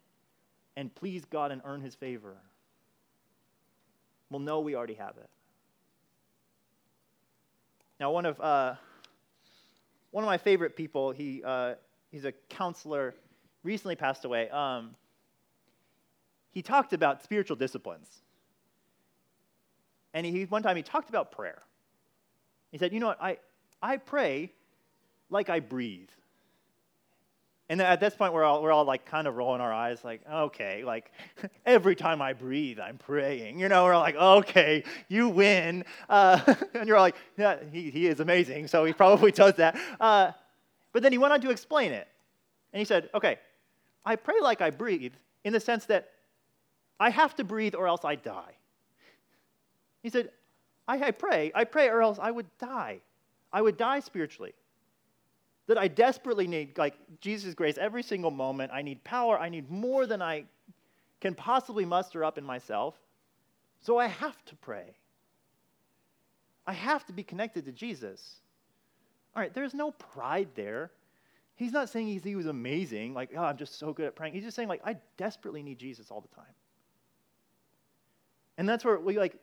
and 0.76 0.94
please 0.94 1.25
God 1.26 1.52
and 1.52 1.61
earn 1.64 1.82
his 1.82 1.94
favor. 1.94 2.37
We'll 4.30 4.40
know 4.40 4.61
we 4.61 4.75
already 4.75 4.94
have 4.94 5.16
it. 5.18 5.28
Now, 8.00 8.11
one 8.11 8.25
of, 8.25 8.40
uh, 8.40 8.75
one 10.11 10.25
of 10.25 10.28
my 10.28 10.38
favorite 10.38 10.76
people, 10.76 11.12
he, 11.12 11.42
uh, 11.44 11.75
he's 12.11 12.25
a 12.25 12.32
counselor, 12.49 13.14
recently 13.62 13.96
passed 13.96 14.25
away. 14.25 14.49
Um, 14.49 14.96
he 16.52 16.62
talked 16.62 16.94
about 16.94 17.22
spiritual 17.22 17.56
disciplines. 17.56 18.08
And 20.14 20.26
he, 20.26 20.44
one 20.44 20.62
time 20.62 20.76
he 20.76 20.82
talked 20.82 21.11
about 21.11 21.32
prayer. 21.32 21.62
He 22.73 22.79
said, 22.79 22.93
You 22.93 22.99
know 22.99 23.09
what? 23.09 23.23
I, 23.23 23.38
I 23.81 23.99
pray 23.99 24.50
like 25.31 25.49
I 25.49 25.61
breathe. 25.61 26.09
And 27.69 27.81
at 27.81 28.00
this 28.00 28.14
point, 28.14 28.35
we're 28.35 28.45
all, 28.45 28.62
we're 28.62 28.73
all 28.73 28.85
like 28.85 29.07
kind 29.07 29.26
of 29.26 29.37
rolling 29.37 29.62
our 29.62 29.73
eyes, 29.73 30.05
like, 30.05 30.21
okay, 30.31 30.85
like 30.85 31.11
every 31.67 31.95
time 31.95 32.21
I 32.21 32.33
breathe, 32.35 32.79
I'm 32.79 32.99
praying. 32.99 33.59
You 33.59 33.69
know, 33.69 33.85
we're 33.85 33.97
like, 33.97 34.17
okay, 34.17 34.85
you 35.09 35.29
win. 35.29 35.85
Uh, 36.09 36.55
and 36.75 36.87
you're 36.87 37.00
like, 37.00 37.14
yeah, 37.38 37.57
he, 37.73 37.91
he 37.91 38.09
is 38.09 38.21
amazing, 38.21 38.67
so 38.67 38.85
he 38.85 38.93
probably 38.93 39.33
does 39.33 39.55
that. 39.55 39.79
Uh, 40.00 40.33
but 40.93 41.02
then 41.02 41.12
he 41.12 41.19
went 41.19 41.33
on 41.33 41.41
to 41.41 41.50
explain 41.50 41.93
it. 41.93 42.09
And 42.73 42.79
he 42.79 42.85
said, 42.85 43.09
okay, 43.14 43.38
I 44.05 44.17
pray 44.17 44.41
like 44.43 44.61
I 44.61 44.71
breathe 44.71 45.14
in 45.45 45.52
the 45.52 45.61
sense 45.61 45.87
that 45.87 46.11
I 47.00 47.11
have 47.11 47.35
to 47.37 47.45
breathe 47.45 47.75
or 47.75 47.87
else 47.87 48.05
I 48.05 48.17
die. 48.17 48.52
He 50.02 50.11
said, 50.11 50.31
I, 50.88 51.00
I 51.00 51.10
pray, 51.10 51.52
I 51.54 51.64
pray 51.64 51.88
or 51.88 52.02
else 52.02 52.18
I 52.20 52.30
would 52.30 52.46
die. 52.58 53.00
I 53.52 53.62
would 53.62 53.76
die 53.76 54.00
spiritually. 54.00 54.54
That 55.68 55.78
I 55.78 55.88
desperately 55.88 56.48
need, 56.48 56.76
like, 56.76 56.94
Jesus' 57.20 57.54
grace 57.54 57.78
every 57.78 58.02
single 58.02 58.32
moment. 58.32 58.72
I 58.74 58.82
need 58.82 59.02
power. 59.04 59.38
I 59.38 59.48
need 59.48 59.70
more 59.70 60.06
than 60.06 60.20
I 60.20 60.44
can 61.20 61.34
possibly 61.34 61.84
muster 61.84 62.24
up 62.24 62.36
in 62.36 62.44
myself. 62.44 62.96
So 63.80 63.96
I 63.96 64.08
have 64.08 64.44
to 64.46 64.56
pray. 64.56 64.96
I 66.66 66.72
have 66.72 67.06
to 67.06 67.12
be 67.12 67.22
connected 67.22 67.64
to 67.66 67.72
Jesus. 67.72 68.40
All 69.34 69.42
right, 69.42 69.54
there's 69.54 69.74
no 69.74 69.92
pride 69.92 70.48
there. 70.54 70.90
He's 71.54 71.72
not 71.72 71.88
saying 71.88 72.20
he 72.20 72.34
was 72.34 72.46
amazing, 72.46 73.14
like, 73.14 73.30
oh, 73.36 73.42
I'm 73.42 73.56
just 73.56 73.78
so 73.78 73.92
good 73.92 74.06
at 74.06 74.16
praying. 74.16 74.34
He's 74.34 74.42
just 74.42 74.56
saying, 74.56 74.68
like, 74.68 74.82
I 74.84 74.96
desperately 75.16 75.62
need 75.62 75.78
Jesus 75.78 76.10
all 76.10 76.20
the 76.20 76.34
time. 76.34 76.54
And 78.58 78.68
that's 78.68 78.84
where 78.84 78.98
we, 78.98 79.16
like, 79.16 79.36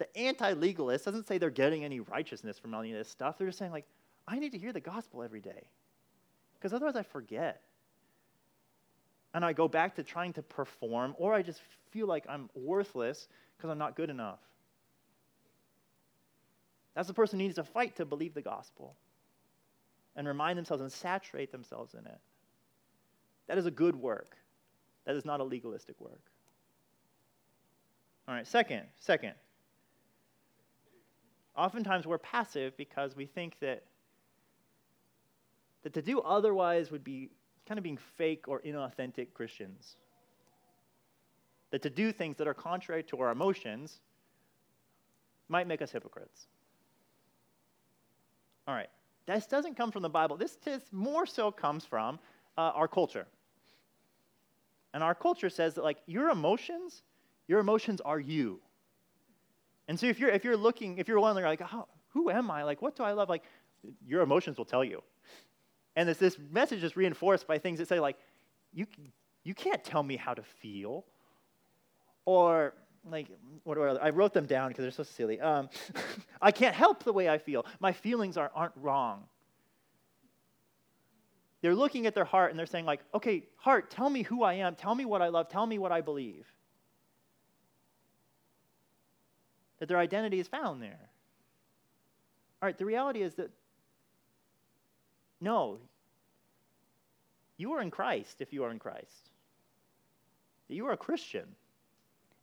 the 0.00 0.18
anti 0.18 0.54
legalist 0.54 1.04
doesn't 1.04 1.28
say 1.28 1.36
they're 1.36 1.50
getting 1.50 1.84
any 1.84 2.00
righteousness 2.00 2.58
from 2.58 2.72
any 2.72 2.90
of 2.90 2.96
this 2.96 3.10
stuff. 3.10 3.36
They're 3.36 3.48
just 3.48 3.58
saying, 3.58 3.70
like, 3.70 3.84
I 4.26 4.38
need 4.38 4.52
to 4.52 4.58
hear 4.58 4.72
the 4.72 4.80
gospel 4.80 5.22
every 5.22 5.42
day 5.42 5.68
because 6.54 6.72
otherwise 6.72 6.96
I 6.96 7.02
forget. 7.02 7.60
And 9.34 9.44
I 9.44 9.52
go 9.52 9.68
back 9.68 9.94
to 9.96 10.02
trying 10.02 10.32
to 10.32 10.42
perform, 10.42 11.14
or 11.18 11.34
I 11.34 11.42
just 11.42 11.60
feel 11.90 12.06
like 12.06 12.24
I'm 12.28 12.48
worthless 12.54 13.28
because 13.56 13.70
I'm 13.70 13.78
not 13.78 13.94
good 13.94 14.08
enough. 14.08 14.40
That's 16.94 17.06
the 17.06 17.14
person 17.14 17.38
who 17.38 17.44
needs 17.44 17.56
to 17.56 17.64
fight 17.64 17.94
to 17.96 18.06
believe 18.06 18.32
the 18.32 18.42
gospel 18.42 18.96
and 20.16 20.26
remind 20.26 20.58
themselves 20.58 20.80
and 20.80 20.90
saturate 20.90 21.52
themselves 21.52 21.92
in 21.92 22.06
it. 22.06 22.18
That 23.48 23.58
is 23.58 23.66
a 23.66 23.70
good 23.70 23.94
work. 23.94 24.36
That 25.04 25.14
is 25.14 25.26
not 25.26 25.40
a 25.40 25.44
legalistic 25.44 26.00
work. 26.00 26.22
All 28.26 28.34
right, 28.34 28.46
second, 28.46 28.84
second. 28.98 29.34
Oftentimes 31.60 32.06
we're 32.06 32.16
passive 32.16 32.74
because 32.78 33.14
we 33.14 33.26
think 33.26 33.58
that 33.60 33.82
that 35.82 35.92
to 35.92 36.00
do 36.00 36.20
otherwise 36.20 36.90
would 36.90 37.04
be 37.04 37.28
kind 37.68 37.76
of 37.76 37.84
being 37.84 37.98
fake 38.16 38.48
or 38.48 38.62
inauthentic 38.62 39.34
Christians. 39.34 39.96
That 41.70 41.82
to 41.82 41.90
do 41.90 42.12
things 42.12 42.38
that 42.38 42.48
are 42.48 42.54
contrary 42.54 43.02
to 43.04 43.20
our 43.20 43.30
emotions 43.30 44.00
might 45.50 45.66
make 45.66 45.82
us 45.82 45.90
hypocrites. 45.90 46.46
All 48.66 48.74
right, 48.74 48.88
this 49.26 49.44
doesn't 49.44 49.76
come 49.76 49.90
from 49.90 50.00
the 50.00 50.08
Bible. 50.08 50.38
This, 50.38 50.56
this 50.64 50.84
more 50.92 51.26
so 51.26 51.50
comes 51.50 51.84
from 51.84 52.18
uh, 52.56 52.72
our 52.74 52.88
culture. 52.88 53.26
And 54.94 55.02
our 55.02 55.14
culture 55.14 55.50
says 55.50 55.74
that, 55.74 55.84
like, 55.84 55.98
your 56.06 56.30
emotions, 56.30 57.02
your 57.48 57.60
emotions 57.60 58.00
are 58.00 58.18
you. 58.18 58.60
And 59.90 59.98
so 59.98 60.06
if 60.06 60.20
you're, 60.20 60.30
if 60.30 60.44
you're 60.44 60.56
looking, 60.56 60.98
if 60.98 61.08
you're 61.08 61.18
wondering, 61.18 61.44
like, 61.44 61.62
oh, 61.74 61.88
who 62.10 62.30
am 62.30 62.48
I? 62.48 62.62
Like, 62.62 62.80
what 62.80 62.94
do 62.94 63.02
I 63.02 63.10
love? 63.10 63.28
Like, 63.28 63.42
your 64.06 64.22
emotions 64.22 64.56
will 64.56 64.64
tell 64.64 64.84
you. 64.84 65.02
And 65.96 66.08
this, 66.08 66.16
this 66.16 66.38
message 66.52 66.84
is 66.84 66.96
reinforced 66.96 67.48
by 67.48 67.58
things 67.58 67.80
that 67.80 67.88
say, 67.88 67.98
like, 67.98 68.16
you, 68.72 68.86
you 69.42 69.52
can't 69.52 69.82
tell 69.82 70.04
me 70.04 70.14
how 70.14 70.32
to 70.32 70.44
feel. 70.44 71.06
Or, 72.24 72.72
like, 73.10 73.26
what 73.64 73.78
I, 73.78 74.06
I 74.06 74.10
wrote 74.10 74.32
them 74.32 74.46
down 74.46 74.68
because 74.68 74.84
they're 74.84 74.92
so 74.92 75.02
silly. 75.02 75.40
Um, 75.40 75.68
I 76.40 76.52
can't 76.52 76.76
help 76.76 77.02
the 77.02 77.12
way 77.12 77.28
I 77.28 77.38
feel. 77.38 77.66
My 77.80 77.92
feelings 77.92 78.36
are, 78.36 78.52
aren't 78.54 78.76
wrong. 78.76 79.24
They're 81.62 81.74
looking 81.74 82.06
at 82.06 82.14
their 82.14 82.24
heart 82.24 82.50
and 82.50 82.58
they're 82.60 82.66
saying, 82.66 82.84
like, 82.84 83.00
okay, 83.12 83.42
heart, 83.56 83.90
tell 83.90 84.08
me 84.08 84.22
who 84.22 84.44
I 84.44 84.54
am. 84.54 84.76
Tell 84.76 84.94
me 84.94 85.04
what 85.04 85.20
I 85.20 85.30
love. 85.30 85.48
Tell 85.48 85.66
me 85.66 85.80
what 85.80 85.90
I 85.90 86.00
believe. 86.00 86.46
That 89.80 89.88
their 89.88 89.98
identity 89.98 90.38
is 90.38 90.46
found 90.48 90.80
there. 90.80 91.10
All 92.62 92.66
right, 92.66 92.78
the 92.78 92.84
reality 92.84 93.22
is 93.22 93.34
that 93.34 93.50
no. 95.40 95.78
You 97.56 97.72
are 97.72 97.82
in 97.82 97.90
Christ 97.90 98.40
if 98.40 98.52
you 98.52 98.64
are 98.64 98.70
in 98.70 98.78
Christ. 98.78 99.30
You 100.68 100.86
are 100.86 100.92
a 100.92 100.96
Christian. 100.96 101.46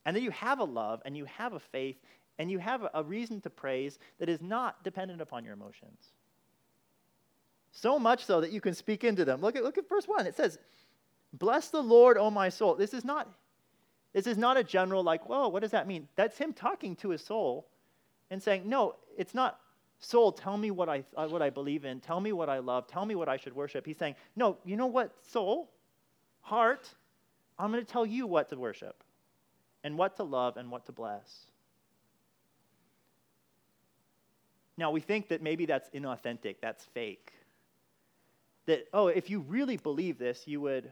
And 0.06 0.16
that 0.16 0.22
you 0.22 0.32
have 0.32 0.60
a 0.60 0.64
love 0.64 1.02
and 1.06 1.16
you 1.16 1.26
have 1.26 1.54
a 1.54 1.60
faith 1.60 1.98
and 2.40 2.52
you 2.52 2.60
have 2.60 2.88
a 2.94 3.04
reason 3.04 3.42
to 3.42 3.50
praise 3.50 4.00
that 4.20 4.30
is 4.30 4.42
not 4.42 4.84
dependent 4.84 5.22
upon 5.22 5.44
your 5.44 5.54
emotions. 5.54 6.12
So 7.72 8.00
much 8.00 8.26
so 8.26 8.42
that 8.42 8.52
you 8.52 8.62
can 8.62 8.74
speak 8.74 9.04
into 9.04 9.26
them. 9.26 9.42
Look 9.42 9.56
at, 9.56 9.64
look 9.64 9.78
at 9.78 9.90
verse 9.90 10.08
1. 10.08 10.26
It 10.28 10.36
says, 10.36 10.58
Bless 11.34 11.70
the 11.70 11.82
Lord, 11.82 12.18
O 12.18 12.32
my 12.32 12.50
soul. 12.50 12.76
This 12.76 12.94
is 12.94 13.04
not, 13.04 13.28
this 14.18 14.26
is 14.26 14.38
not 14.38 14.58
a 14.58 14.64
general, 14.64 15.04
like, 15.04 15.30
whoa, 15.30 15.48
what 15.48 15.62
does 15.62 15.72
that 15.72 15.88
mean? 15.88 16.08
That's 16.16 16.38
him 16.38 16.52
talking 16.52 16.96
to 16.98 17.10
his 17.10 17.24
soul 17.24 17.68
and 18.32 18.42
saying, 18.42 18.68
no, 18.68 18.96
it's 19.16 19.36
not 19.36 19.60
Soul, 20.00 20.32
tell 20.32 20.58
me 20.58 20.70
what 20.70 20.90
I, 20.90 21.04
uh, 21.16 21.28
what 21.28 21.42
I 21.42 21.50
believe 21.50 21.84
in. 21.84 22.00
Tell 22.00 22.20
me 22.20 22.32
what 22.32 22.50
I 22.50 22.60
love. 22.60 22.88
Tell 22.88 23.06
me 23.06 23.16
what 23.16 23.28
I 23.28 23.38
should 23.38 23.56
worship. 23.56 23.86
He's 23.86 23.98
saying, 23.98 24.16
No, 24.36 24.58
you 24.64 24.78
know 24.78 24.86
what, 24.86 25.12
soul, 25.26 25.72
heart, 26.42 26.88
I'm 27.58 27.72
going 27.72 27.84
to 27.84 27.92
tell 27.92 28.06
you 28.06 28.28
what 28.28 28.50
to 28.50 28.58
worship 28.58 29.04
and 29.84 29.98
what 29.98 30.16
to 30.18 30.24
love 30.24 30.58
and 30.58 30.70
what 30.70 30.86
to 30.86 30.92
bless. 30.92 31.46
Now, 34.78 34.92
we 34.92 35.00
think 35.00 35.30
that 35.30 35.42
maybe 35.42 35.66
that's 35.66 35.90
inauthentic, 35.90 36.58
that's 36.62 36.86
fake. 36.86 37.34
That, 38.68 38.88
oh, 38.94 39.08
if 39.08 39.32
you 39.32 39.40
really 39.40 39.78
believe 39.78 40.20
this, 40.20 40.44
you 40.46 40.62
would, 40.62 40.92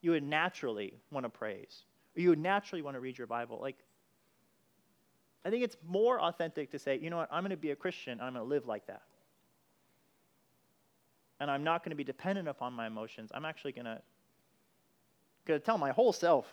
you 0.00 0.12
would 0.12 0.22
naturally 0.22 0.94
want 1.10 1.24
to 1.24 1.28
praise, 1.28 1.82
you 2.16 2.30
would 2.30 2.38
naturally 2.38 2.82
want 2.82 2.96
to 2.96 3.00
read 3.00 3.18
your 3.18 3.26
Bible. 3.26 3.58
Like, 3.60 3.76
I 5.44 5.50
think 5.50 5.62
it's 5.62 5.76
more 5.86 6.20
authentic 6.20 6.72
to 6.72 6.78
say, 6.78 6.98
you 7.00 7.08
know 7.08 7.18
what, 7.18 7.28
I'm 7.30 7.42
going 7.42 7.50
to 7.50 7.56
be 7.56 7.70
a 7.70 7.76
Christian, 7.76 8.20
I'm 8.20 8.32
going 8.32 8.44
to 8.44 8.48
live 8.48 8.66
like 8.66 8.86
that. 8.88 9.02
And 11.38 11.50
I'm 11.50 11.62
not 11.62 11.84
going 11.84 11.90
to 11.90 11.96
be 11.96 12.04
dependent 12.04 12.48
upon 12.48 12.72
my 12.72 12.86
emotions. 12.86 13.30
I'm 13.34 13.44
actually 13.44 13.72
going 13.72 13.84
to, 13.84 14.00
going 15.44 15.60
to 15.60 15.64
tell 15.64 15.78
my 15.78 15.90
whole 15.90 16.12
self 16.12 16.46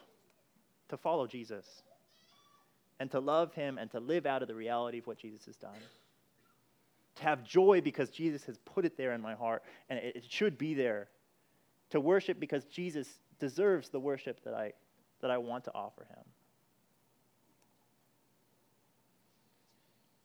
to 0.90 0.98
follow 0.98 1.26
Jesus 1.26 1.66
and 3.00 3.10
to 3.12 3.20
love 3.20 3.54
him 3.54 3.78
and 3.78 3.90
to 3.92 4.00
live 4.00 4.26
out 4.26 4.42
of 4.42 4.48
the 4.48 4.56
reality 4.56 5.00
of 5.00 5.08
what 5.08 5.18
Jesus 5.18 5.46
has 5.46 5.56
done. 5.56 5.72
To 7.16 7.24
have 7.24 7.44
joy 7.44 7.82
because 7.82 8.10
Jesus 8.10 8.44
has 8.44 8.58
put 8.60 8.86
it 8.86 8.98
there 8.98 9.14
in 9.14 9.22
my 9.22 9.34
heart 9.34 9.64
and 9.90 9.98
it, 10.00 10.18
it 10.18 10.24
should 10.30 10.58
be 10.58 10.74
there. 10.74 11.08
To 11.92 12.00
worship 12.00 12.40
because 12.40 12.66
Jesus 12.66 13.08
deserves 13.40 13.90
the 13.90 14.00
worship 14.00 14.44
that 14.44 14.54
I, 14.54 14.74
that 15.24 15.32
I 15.32 15.38
want 15.38 15.64
to 15.64 15.72
offer 15.74 16.02
him. 16.02 16.26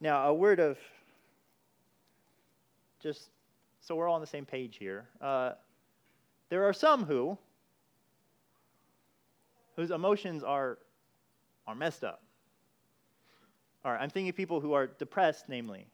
Now, 0.01 0.27
a 0.27 0.33
word 0.33 0.59
of 0.59 0.77
just 3.01 3.29
so 3.79 3.95
we're 3.95 4.09
all 4.09 4.15
on 4.15 4.21
the 4.21 4.27
same 4.27 4.45
page 4.45 4.75
here. 4.77 5.05
Uh, 5.21 5.53
there 6.49 6.65
are 6.65 6.73
some 6.73 7.05
who 7.05 7.37
whose 9.77 9.91
emotions 9.91 10.43
are 10.43 10.77
are 11.65 11.75
messed 11.75 12.03
up. 12.03 12.21
All 13.85 13.93
right, 13.93 14.01
I'm 14.01 14.09
thinking 14.09 14.29
of 14.29 14.35
people 14.35 14.59
who 14.59 14.73
are 14.73 14.87
depressed, 14.87 15.45
namely. 15.47 15.85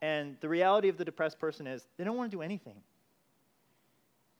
And 0.00 0.38
the 0.40 0.48
reality 0.48 0.88
of 0.88 0.96
the 0.96 1.04
depressed 1.04 1.38
person 1.38 1.66
is 1.66 1.86
they 1.98 2.04
don't 2.04 2.16
want 2.16 2.30
to 2.30 2.36
do 2.38 2.40
anything. 2.40 2.76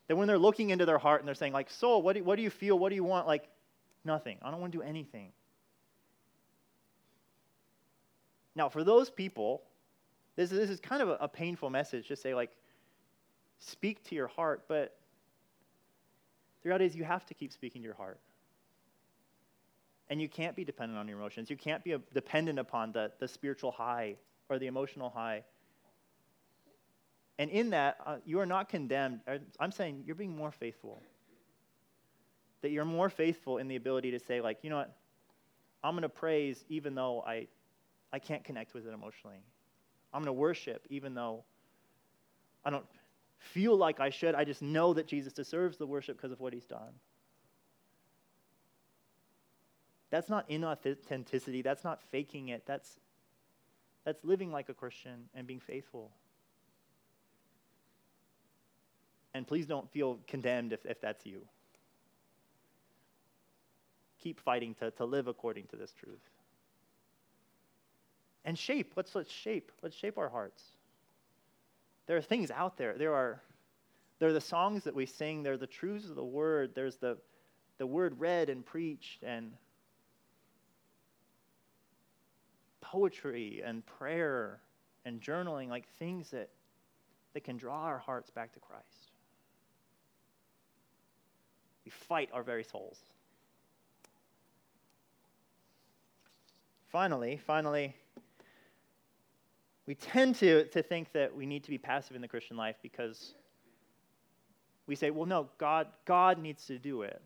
That 0.08 0.16
when 0.16 0.28
they're 0.28 0.38
looking 0.38 0.70
into 0.70 0.86
their 0.86 0.98
heart 0.98 1.20
and 1.20 1.28
they're 1.28 1.34
saying, 1.34 1.52
like, 1.52 1.70
soul, 1.70 2.02
what 2.02 2.14
do, 2.14 2.24
what 2.24 2.36
do 2.36 2.42
you 2.42 2.50
feel? 2.50 2.78
What 2.78 2.90
do 2.90 2.94
you 2.94 3.04
want? 3.04 3.26
Like, 3.26 3.48
nothing. 4.04 4.38
I 4.42 4.50
don't 4.50 4.60
want 4.60 4.72
to 4.72 4.78
do 4.78 4.84
anything. 4.84 5.32
Now, 8.54 8.68
for 8.68 8.84
those 8.84 9.10
people, 9.10 9.62
This, 10.36 10.50
this 10.50 10.70
is 10.70 10.80
kind 10.80 11.02
of 11.02 11.08
a, 11.08 11.16
a 11.20 11.28
painful 11.28 11.70
message. 11.70 12.08
to 12.08 12.16
say, 12.16 12.34
like, 12.34 12.50
speak 13.58 14.04
to 14.04 14.14
your 14.14 14.28
heart, 14.28 14.64
but 14.68 14.96
the 16.62 16.68
reality 16.68 16.84
is 16.84 16.94
you 16.94 17.04
have 17.04 17.24
to 17.26 17.34
keep 17.34 17.52
speaking 17.52 17.82
to 17.82 17.86
your 17.86 17.94
heart. 17.96 18.20
And 20.08 20.20
you 20.20 20.28
can't 20.28 20.54
be 20.54 20.64
dependent 20.64 20.98
on 20.98 21.08
your 21.08 21.18
emotions. 21.18 21.50
You 21.50 21.56
can't 21.56 21.82
be 21.82 21.92
a, 21.92 21.98
dependent 22.12 22.58
upon 22.58 22.92
the, 22.92 23.10
the 23.18 23.26
spiritual 23.26 23.72
high 23.72 24.16
or 24.48 24.58
the 24.58 24.66
emotional 24.66 25.10
high. 25.10 25.42
And 27.38 27.50
in 27.50 27.70
that, 27.70 27.98
uh, 28.04 28.16
you 28.24 28.40
are 28.40 28.46
not 28.46 28.68
condemned. 28.68 29.20
I'm 29.60 29.72
saying 29.72 30.04
you're 30.06 30.16
being 30.16 30.34
more 30.34 30.50
faithful. 30.50 31.02
That 32.62 32.70
you're 32.70 32.86
more 32.86 33.10
faithful 33.10 33.58
in 33.58 33.68
the 33.68 33.76
ability 33.76 34.10
to 34.12 34.18
say, 34.18 34.40
like, 34.40 34.58
you 34.62 34.70
know 34.70 34.76
what? 34.76 34.96
I'm 35.84 35.92
going 35.92 36.02
to 36.02 36.08
praise 36.08 36.64
even 36.68 36.94
though 36.94 37.22
I, 37.26 37.46
I 38.12 38.18
can't 38.18 38.42
connect 38.42 38.74
with 38.74 38.86
it 38.86 38.94
emotionally. 38.94 39.36
I'm 40.12 40.22
going 40.22 40.34
to 40.34 40.40
worship 40.40 40.86
even 40.88 41.14
though 41.14 41.44
I 42.64 42.70
don't 42.70 42.86
feel 43.38 43.76
like 43.76 44.00
I 44.00 44.10
should. 44.10 44.34
I 44.34 44.44
just 44.44 44.62
know 44.62 44.94
that 44.94 45.06
Jesus 45.06 45.32
deserves 45.32 45.76
the 45.76 45.86
worship 45.86 46.16
because 46.16 46.32
of 46.32 46.40
what 46.40 46.52
he's 46.52 46.64
done. 46.64 46.94
That's 50.10 50.28
not 50.28 50.48
inauthenticity. 50.48 51.62
That's 51.62 51.84
not 51.84 52.02
faking 52.10 52.48
it. 52.48 52.62
That's, 52.66 52.98
that's 54.04 54.24
living 54.24 54.50
like 54.50 54.68
a 54.68 54.74
Christian 54.74 55.28
and 55.34 55.46
being 55.46 55.60
faithful. 55.60 56.10
And 59.36 59.46
please 59.46 59.66
don't 59.66 59.90
feel 59.90 60.18
condemned 60.26 60.72
if, 60.72 60.86
if 60.86 60.98
that's 60.98 61.26
you. 61.26 61.42
Keep 64.18 64.40
fighting 64.40 64.74
to, 64.76 64.90
to 64.92 65.04
live 65.04 65.26
according 65.26 65.66
to 65.66 65.76
this 65.76 65.92
truth. 65.92 66.22
And 68.46 68.58
shape. 68.58 68.94
Let's, 68.96 69.14
let's 69.14 69.30
shape. 69.30 69.72
Let's 69.82 69.94
shape 69.94 70.16
our 70.16 70.30
hearts. 70.30 70.62
There 72.06 72.16
are 72.16 72.22
things 72.22 72.50
out 72.50 72.78
there. 72.78 72.96
There 72.96 73.12
are, 73.12 73.42
there 74.20 74.30
are 74.30 74.32
the 74.32 74.40
songs 74.40 74.84
that 74.84 74.94
we 74.94 75.04
sing. 75.04 75.42
There 75.42 75.52
are 75.52 75.58
the 75.58 75.66
truths 75.66 76.08
of 76.08 76.16
the 76.16 76.24
word. 76.24 76.70
There's 76.74 76.96
the, 76.96 77.18
the 77.76 77.86
word 77.86 78.18
read 78.18 78.48
and 78.48 78.64
preached 78.64 79.22
and 79.22 79.52
poetry 82.80 83.62
and 83.62 83.84
prayer 83.84 84.60
and 85.04 85.20
journaling, 85.20 85.68
like 85.68 85.86
things 85.98 86.30
that, 86.30 86.48
that 87.34 87.44
can 87.44 87.58
draw 87.58 87.82
our 87.82 87.98
hearts 87.98 88.30
back 88.30 88.54
to 88.54 88.60
Christ. 88.60 89.12
We 91.86 91.90
fight 91.90 92.28
our 92.32 92.42
very 92.42 92.64
souls. 92.64 92.98
Finally, 96.90 97.40
finally, 97.46 97.94
we 99.86 99.94
tend 99.94 100.34
to, 100.36 100.64
to 100.64 100.82
think 100.82 101.12
that 101.12 101.34
we 101.34 101.46
need 101.46 101.62
to 101.62 101.70
be 101.70 101.78
passive 101.78 102.16
in 102.16 102.22
the 102.22 102.28
Christian 102.28 102.56
life 102.56 102.74
because 102.82 103.34
we 104.88 104.96
say, 104.96 105.10
well, 105.10 105.26
no, 105.26 105.48
God, 105.58 105.86
God 106.06 106.38
needs 106.38 106.66
to 106.66 106.78
do 106.78 107.02
it. 107.02 107.22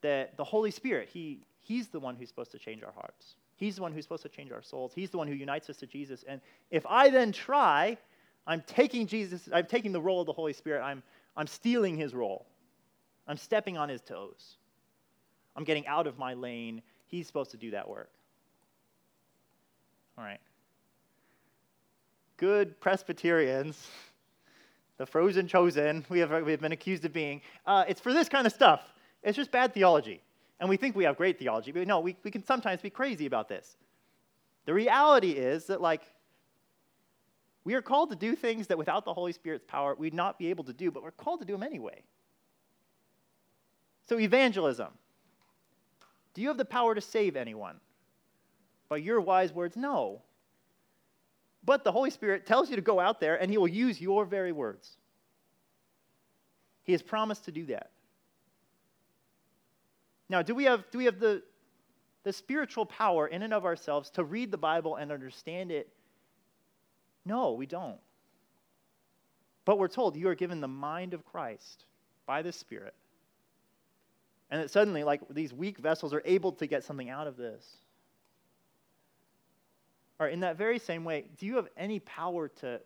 That 0.00 0.36
the 0.38 0.44
Holy 0.44 0.70
Spirit, 0.70 1.10
he, 1.12 1.40
He's 1.60 1.88
the 1.88 2.00
one 2.00 2.16
who's 2.16 2.28
supposed 2.28 2.52
to 2.52 2.58
change 2.58 2.82
our 2.82 2.92
hearts. 2.92 3.34
He's 3.56 3.76
the 3.76 3.82
one 3.82 3.92
who's 3.92 4.04
supposed 4.04 4.22
to 4.22 4.28
change 4.30 4.52
our 4.52 4.62
souls. 4.62 4.92
He's 4.94 5.10
the 5.10 5.18
one 5.18 5.28
who 5.28 5.34
unites 5.34 5.68
us 5.68 5.76
to 5.78 5.86
Jesus. 5.86 6.24
And 6.26 6.40
if 6.70 6.84
I 6.86 7.10
then 7.10 7.30
try, 7.30 7.98
I'm 8.46 8.62
taking 8.66 9.06
Jesus, 9.06 9.48
I'm 9.52 9.66
taking 9.66 9.92
the 9.92 10.00
role 10.00 10.20
of 10.20 10.26
the 10.26 10.32
Holy 10.32 10.54
Spirit. 10.54 10.82
I'm, 10.82 11.02
I'm 11.36 11.46
stealing 11.46 11.96
his 11.96 12.14
role. 12.14 12.46
I'm 13.26 13.36
stepping 13.36 13.76
on 13.78 13.88
his 13.88 14.00
toes. 14.00 14.56
I'm 15.56 15.64
getting 15.64 15.86
out 15.86 16.06
of 16.06 16.18
my 16.18 16.34
lane. 16.34 16.82
He's 17.06 17.26
supposed 17.26 17.50
to 17.52 17.56
do 17.56 17.70
that 17.72 17.88
work. 17.88 18.10
All 20.18 20.24
right. 20.24 20.40
Good 22.36 22.80
Presbyterians, 22.80 23.86
the 24.98 25.06
frozen 25.06 25.46
chosen, 25.46 26.04
we 26.08 26.18
have, 26.18 26.44
we 26.44 26.50
have 26.50 26.60
been 26.60 26.72
accused 26.72 27.04
of 27.04 27.12
being, 27.12 27.40
uh, 27.66 27.84
it's 27.86 28.00
for 28.00 28.12
this 28.12 28.28
kind 28.28 28.46
of 28.46 28.52
stuff. 28.52 28.92
It's 29.22 29.36
just 29.36 29.50
bad 29.50 29.72
theology. 29.72 30.20
And 30.58 30.68
we 30.68 30.76
think 30.76 30.94
we 30.94 31.04
have 31.04 31.16
great 31.16 31.38
theology, 31.38 31.72
but 31.72 31.86
no, 31.86 32.00
we, 32.00 32.16
we 32.22 32.30
can 32.30 32.44
sometimes 32.44 32.80
be 32.80 32.90
crazy 32.90 33.26
about 33.26 33.48
this. 33.48 33.76
The 34.64 34.74
reality 34.74 35.32
is 35.32 35.66
that, 35.66 35.80
like, 35.80 36.02
we 37.64 37.74
are 37.74 37.82
called 37.82 38.10
to 38.10 38.16
do 38.16 38.34
things 38.34 38.66
that 38.68 38.78
without 38.78 39.04
the 39.04 39.14
Holy 39.14 39.32
Spirit's 39.32 39.64
power, 39.66 39.94
we'd 39.96 40.14
not 40.14 40.38
be 40.38 40.50
able 40.50 40.64
to 40.64 40.72
do, 40.72 40.90
but 40.90 41.02
we're 41.02 41.12
called 41.12 41.40
to 41.40 41.46
do 41.46 41.52
them 41.52 41.62
anyway. 41.62 42.02
So, 44.08 44.18
evangelism. 44.18 44.88
Do 46.34 46.42
you 46.42 46.48
have 46.48 46.56
the 46.56 46.64
power 46.64 46.94
to 46.94 47.00
save 47.00 47.36
anyone? 47.36 47.76
By 48.88 48.96
your 48.96 49.20
wise 49.20 49.52
words, 49.52 49.76
no. 49.76 50.22
But 51.64 51.84
the 51.84 51.92
Holy 51.92 52.10
Spirit 52.10 52.46
tells 52.46 52.68
you 52.68 52.76
to 52.76 52.82
go 52.82 52.98
out 52.98 53.20
there 53.20 53.40
and 53.40 53.50
He 53.50 53.58
will 53.58 53.68
use 53.68 54.00
your 54.00 54.24
very 54.24 54.52
words. 54.52 54.96
He 56.82 56.92
has 56.92 57.02
promised 57.02 57.44
to 57.44 57.52
do 57.52 57.66
that. 57.66 57.90
Now, 60.28 60.42
do 60.42 60.54
we 60.54 60.64
have, 60.64 60.84
do 60.90 60.98
we 60.98 61.04
have 61.04 61.20
the, 61.20 61.42
the 62.24 62.32
spiritual 62.32 62.86
power 62.86 63.28
in 63.28 63.42
and 63.42 63.54
of 63.54 63.64
ourselves 63.64 64.10
to 64.10 64.24
read 64.24 64.50
the 64.50 64.58
Bible 64.58 64.96
and 64.96 65.12
understand 65.12 65.70
it? 65.70 65.92
No, 67.24 67.52
we 67.52 67.66
don't. 67.66 67.98
But 69.64 69.78
we're 69.78 69.88
told 69.88 70.16
you 70.16 70.28
are 70.28 70.34
given 70.34 70.60
the 70.60 70.68
mind 70.68 71.14
of 71.14 71.24
Christ 71.24 71.84
by 72.26 72.42
the 72.42 72.52
Spirit. 72.52 72.94
And 74.50 74.62
that 74.62 74.70
suddenly, 74.70 75.04
like 75.04 75.20
these 75.30 75.52
weak 75.52 75.78
vessels 75.78 76.12
are 76.12 76.22
able 76.24 76.52
to 76.52 76.66
get 76.66 76.84
something 76.84 77.08
out 77.08 77.26
of 77.26 77.36
this. 77.36 77.76
Or 80.18 80.28
in 80.28 80.40
that 80.40 80.56
very 80.56 80.78
same 80.78 81.04
way, 81.04 81.26
do 81.38 81.46
you 81.46 81.56
have 81.56 81.68
any 81.76 82.00
power 82.00 82.48
to, 82.60 82.80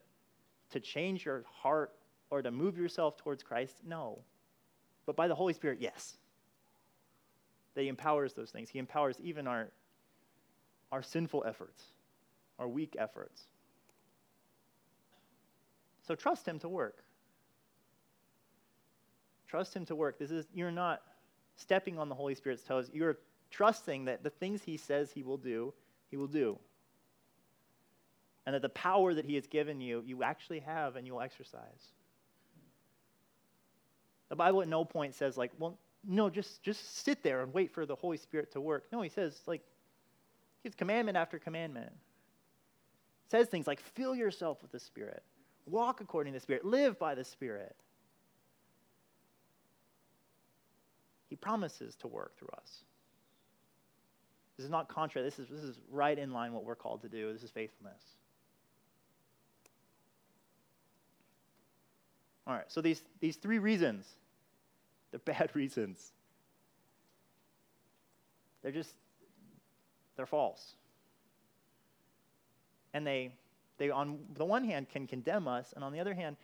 to 0.71 0.81
change 0.81 1.25
your 1.25 1.45
heart 1.51 1.93
or 2.31 2.43
to 2.43 2.51
move 2.51 2.79
yourself 2.79 3.17
towards 3.17 3.43
Christ? 3.43 3.77
No. 3.87 4.19
But 5.07 5.17
by 5.17 5.29
the 5.29 5.35
Holy 5.35 5.53
Spirit, 5.53 5.79
yes 5.81 6.19
that 7.77 7.83
He 7.83 7.89
empowers 7.89 8.33
those 8.33 8.51
things. 8.51 8.69
He 8.69 8.81
empowers 8.81 9.17
even 9.21 9.47
our, 9.47 9.69
our 10.91 11.03
sinful 11.03 11.45
efforts, 11.47 11.85
our 12.59 12.67
weak 12.67 12.97
efforts. 12.99 13.43
So 16.07 16.15
trust 16.15 16.47
Him 16.47 16.59
to 16.61 16.69
work. 16.69 17.03
Trust 19.49 19.75
Him 19.75 19.85
to 19.87 19.97
work. 19.97 20.19
This 20.19 20.31
is, 20.31 20.47
you're 20.55 20.71
not 20.71 21.03
stepping 21.57 21.99
on 21.99 22.09
the 22.09 22.15
Holy 22.15 22.35
Spirit's 22.35 22.63
toes. 22.63 22.91
You're 22.93 23.19
trusting 23.51 24.05
that 24.07 24.23
the 24.23 24.31
things 24.31 24.63
He 24.63 24.77
says 24.77 25.11
He 25.13 25.23
will 25.23 25.39
do, 25.39 25.73
He 26.11 26.17
will 26.17 26.27
do. 26.27 26.59
And 28.45 28.55
that 28.55 28.63
the 28.63 28.69
power 28.69 29.15
that 29.15 29.25
He 29.25 29.35
has 29.35 29.47
given 29.47 29.81
you, 29.81 30.03
you 30.07 30.23
actually 30.23 30.61
have 30.61 30.97
and 30.97 31.07
you 31.07 31.15
will 31.15 31.23
exercise. 31.23 31.93
The 34.29 34.37
Bible 34.37 34.63
at 34.63 34.69
no 34.69 34.85
point 34.85 35.15
says, 35.15 35.37
like, 35.37 35.53
well, 35.59 35.79
no, 36.05 36.31
just, 36.31 36.63
just 36.63 36.99
sit 37.05 37.23
there 37.23 37.43
and 37.43 37.53
wait 37.53 37.73
for 37.73 37.87
the 37.87 37.95
Holy 37.97 38.17
Spirit 38.17 38.53
to 38.53 38.61
work. 38.61 38.85
No, 38.93 39.03
he 39.03 39.09
says, 39.09 39.41
like, 39.47 39.63
gives 40.63 40.75
commandment 40.75 41.17
after 41.17 41.39
commandment. 41.39 41.93
says 43.29 43.49
things 43.49 43.67
like, 43.67 43.81
fill 43.81 44.15
yourself 44.15 44.63
with 44.63 44.73
the 44.73 44.81
Spirit, 44.81 45.23
walk 45.67 46.01
according 46.01 46.33
to 46.33 46.39
the 46.39 46.43
Spirit, 46.43 46.65
live 46.65 46.99
by 46.99 47.15
the 47.15 47.25
Spirit. 47.25 47.77
He 51.29 51.37
promises 51.37 51.97
to 51.97 52.09
work 52.09 52.37
through 52.39 52.51
us. 52.57 52.85
This 54.57 54.65
is 54.65 54.71
not 54.71 54.89
contra. 54.89 55.23
This 55.23 55.39
is, 55.39 55.49
this 55.49 55.63
is 55.63 55.79
right 55.91 56.19
in 56.19 56.33
line 56.33 56.53
what 56.53 56.65
we're 56.65 56.77
called 56.77 57.03
to 57.03 57.09
do. 57.09 57.33
This 57.33 57.43
is 57.43 57.51
faithfulness. 57.51 58.03
All 62.47 62.55
right, 62.55 62.65
so 62.69 62.81
these, 62.81 63.03
these 63.21 63.37
three 63.37 63.59
reasons 63.59 64.07
they're 65.11 65.35
bad 65.35 65.51
reasons. 65.55 66.13
They're 68.63 68.73
just, 68.73 68.95
they're 70.17 70.27
false. 70.27 70.75
And 72.93 73.07
they, 73.07 73.33
they, 73.79 73.91
on 73.91 74.19
the 74.35 74.45
one 74.45 74.65
hand, 74.65 74.89
can 74.89 75.07
condemn 75.07 75.47
us, 75.49 75.73
and 75.75 75.85
on 75.85 75.93
the 75.93 76.01
other 76.01 76.15
hand, 76.15 76.37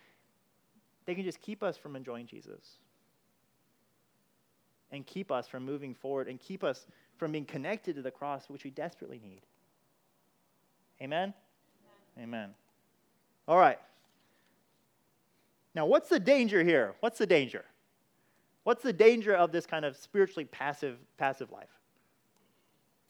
they 1.04 1.14
can 1.14 1.24
just 1.24 1.40
keep 1.40 1.62
us 1.62 1.76
from 1.76 1.96
enjoying 1.96 2.26
Jesus 2.26 2.76
and 4.92 5.06
keep 5.06 5.32
us 5.32 5.48
from 5.48 5.64
moving 5.64 5.94
forward 5.94 6.28
and 6.28 6.38
keep 6.38 6.62
us 6.62 6.86
from 7.16 7.32
being 7.32 7.44
connected 7.44 7.96
to 7.96 8.02
the 8.02 8.10
cross, 8.10 8.48
which 8.48 8.64
we 8.64 8.70
desperately 8.70 9.20
need. 9.22 9.40
Amen? 11.00 11.32
Amen. 12.16 12.28
Amen. 12.28 12.50
All 13.48 13.58
right. 13.58 13.78
Now, 15.74 15.86
what's 15.86 16.08
the 16.08 16.20
danger 16.20 16.62
here? 16.62 16.94
What's 17.00 17.18
the 17.18 17.26
danger? 17.26 17.64
What's 18.64 18.82
the 18.82 18.92
danger 18.92 19.34
of 19.34 19.50
this 19.50 19.66
kind 19.66 19.84
of 19.84 19.96
spiritually 19.96 20.44
passive, 20.44 20.98
passive 21.16 21.50
life? 21.50 21.70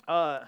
Uh, 0.08 0.44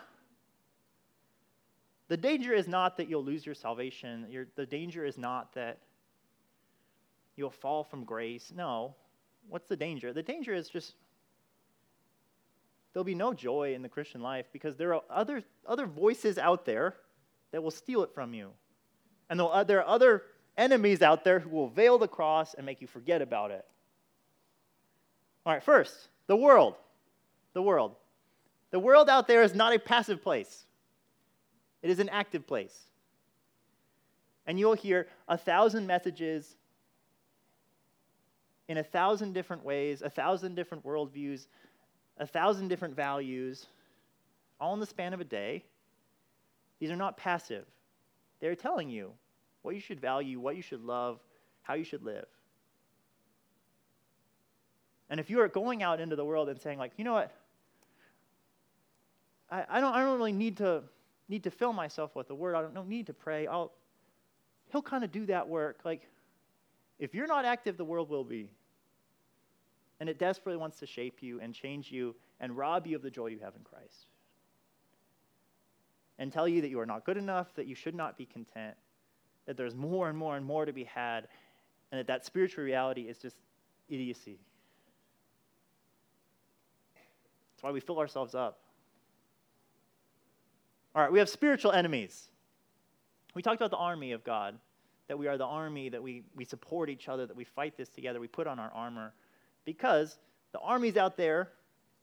the 2.08 2.16
danger 2.16 2.52
is 2.52 2.68
not 2.68 2.96
that 2.96 3.08
you'll 3.08 3.24
lose 3.24 3.46
your 3.46 3.54
salvation. 3.54 4.26
the 4.56 4.66
danger 4.66 5.04
is 5.04 5.16
not 5.16 5.54
that 5.54 5.78
you'll 7.36 7.50
fall 7.50 7.82
from 7.82 8.04
grace. 8.04 8.52
No. 8.54 8.94
What's 9.48 9.68
the 9.68 9.76
danger? 9.76 10.12
The 10.12 10.22
danger 10.22 10.54
is 10.54 10.68
just 10.68 10.94
there'll 12.92 13.04
be 13.04 13.14
no 13.14 13.34
joy 13.34 13.74
in 13.74 13.82
the 13.82 13.88
Christian 13.88 14.22
life 14.22 14.46
because 14.52 14.76
there 14.76 14.94
are 14.94 15.02
other, 15.10 15.42
other 15.66 15.86
voices 15.86 16.38
out 16.38 16.64
there 16.64 16.94
that 17.50 17.62
will 17.62 17.72
steal 17.72 18.02
it 18.02 18.14
from 18.14 18.32
you. 18.32 18.50
And 19.28 19.40
there 19.66 19.80
are 19.80 19.86
other 19.86 20.22
enemies 20.56 21.02
out 21.02 21.24
there 21.24 21.40
who 21.40 21.50
will 21.50 21.68
veil 21.68 21.98
the 21.98 22.08
cross 22.08 22.54
and 22.54 22.64
make 22.64 22.80
you 22.80 22.86
forget 22.86 23.20
about 23.20 23.50
it. 23.50 23.64
All 25.44 25.52
right, 25.52 25.62
first, 25.62 26.08
the 26.26 26.36
world. 26.36 26.76
The 27.52 27.62
world. 27.62 27.96
The 28.70 28.78
world 28.78 29.08
out 29.08 29.26
there 29.26 29.42
is 29.42 29.54
not 29.54 29.74
a 29.74 29.78
passive 29.78 30.22
place, 30.22 30.64
it 31.84 31.90
is 31.90 32.00
an 32.00 32.08
active 32.08 32.46
place. 32.46 32.74
And 34.46 34.58
you'll 34.58 34.72
hear 34.72 35.06
a 35.28 35.36
thousand 35.36 35.86
messages 35.86 36.56
in 38.68 38.78
a 38.78 38.82
thousand 38.82 39.34
different 39.34 39.62
ways, 39.62 40.00
a 40.00 40.08
thousand 40.08 40.54
different 40.54 40.82
worldviews, 40.82 41.46
a 42.16 42.26
thousand 42.26 42.68
different 42.68 42.96
values, 42.96 43.66
all 44.58 44.72
in 44.72 44.80
the 44.80 44.86
span 44.86 45.12
of 45.12 45.20
a 45.20 45.24
day. 45.24 45.62
These 46.80 46.90
are 46.90 46.96
not 46.96 47.18
passive. 47.18 47.66
They're 48.40 48.56
telling 48.56 48.88
you 48.88 49.12
what 49.60 49.74
you 49.74 49.80
should 49.80 50.00
value, 50.00 50.40
what 50.40 50.56
you 50.56 50.62
should 50.62 50.82
love, 50.82 51.20
how 51.60 51.74
you 51.74 51.84
should 51.84 52.02
live. 52.02 52.26
And 55.10 55.20
if 55.20 55.28
you 55.28 55.38
are 55.40 55.48
going 55.48 55.82
out 55.82 56.00
into 56.00 56.16
the 56.16 56.24
world 56.24 56.48
and 56.48 56.58
saying, 56.58 56.78
like, 56.78 56.92
you 56.96 57.04
know 57.04 57.12
what, 57.12 57.30
I, 59.50 59.64
I, 59.68 59.80
don't, 59.80 59.94
I 59.94 60.02
don't 60.02 60.16
really 60.16 60.32
need 60.32 60.56
to, 60.58 60.82
need 61.28 61.44
to 61.44 61.50
fill 61.50 61.72
myself 61.72 62.14
with 62.14 62.28
the 62.28 62.34
word, 62.34 62.54
I 62.54 62.62
don't, 62.62 62.88
need 62.88 63.06
to 63.06 63.14
pray, 63.14 63.46
I'll, 63.46 63.72
he'll 64.70 64.82
kind 64.82 65.04
of 65.04 65.12
do 65.12 65.26
that 65.26 65.48
work. 65.48 65.80
Like, 65.84 66.08
if 66.98 67.14
you're 67.14 67.26
not 67.26 67.44
active, 67.44 67.76
the 67.76 67.84
world 67.84 68.08
will 68.08 68.24
be. 68.24 68.50
And 70.00 70.08
it 70.08 70.18
desperately 70.18 70.58
wants 70.58 70.78
to 70.80 70.86
shape 70.86 71.22
you 71.22 71.40
and 71.40 71.54
change 71.54 71.90
you 71.90 72.14
and 72.40 72.56
rob 72.56 72.86
you 72.86 72.96
of 72.96 73.02
the 73.02 73.10
joy 73.10 73.28
you 73.28 73.38
have 73.40 73.54
in 73.56 73.62
Christ. 73.62 74.06
And 76.18 76.32
tell 76.32 76.46
you 76.46 76.60
that 76.60 76.68
you 76.68 76.78
are 76.78 76.86
not 76.86 77.04
good 77.04 77.16
enough, 77.16 77.54
that 77.54 77.66
you 77.66 77.74
should 77.74 77.94
not 77.94 78.16
be 78.16 78.26
content, 78.26 78.76
that 79.46 79.56
there's 79.56 79.74
more 79.74 80.08
and 80.08 80.16
more 80.16 80.36
and 80.36 80.44
more 80.44 80.64
to 80.64 80.72
be 80.72 80.84
had, 80.84 81.28
and 81.90 81.98
that 81.98 82.06
that 82.06 82.24
spiritual 82.24 82.64
reality 82.64 83.02
is 83.02 83.18
just 83.18 83.36
idiocy. 83.88 84.38
That's 87.52 87.62
why 87.62 87.70
we 87.70 87.80
fill 87.80 87.98
ourselves 87.98 88.34
up. 88.34 88.60
All 90.94 91.02
right, 91.02 91.10
we 91.10 91.18
have 91.18 91.28
spiritual 91.28 91.72
enemies. 91.72 92.28
We 93.34 93.42
talked 93.42 93.60
about 93.60 93.72
the 93.72 93.76
army 93.76 94.12
of 94.12 94.22
God, 94.22 94.56
that 95.08 95.18
we 95.18 95.26
are 95.26 95.36
the 95.36 95.44
army, 95.44 95.88
that 95.88 96.02
we, 96.02 96.22
we 96.36 96.44
support 96.44 96.88
each 96.88 97.08
other, 97.08 97.26
that 97.26 97.36
we 97.36 97.44
fight 97.44 97.76
this 97.76 97.88
together, 97.88 98.20
we 98.20 98.28
put 98.28 98.46
on 98.46 98.58
our 98.60 98.70
armor. 98.72 99.12
Because 99.64 100.18
the 100.52 100.60
armies 100.60 100.96
out 100.96 101.16
there, 101.16 101.50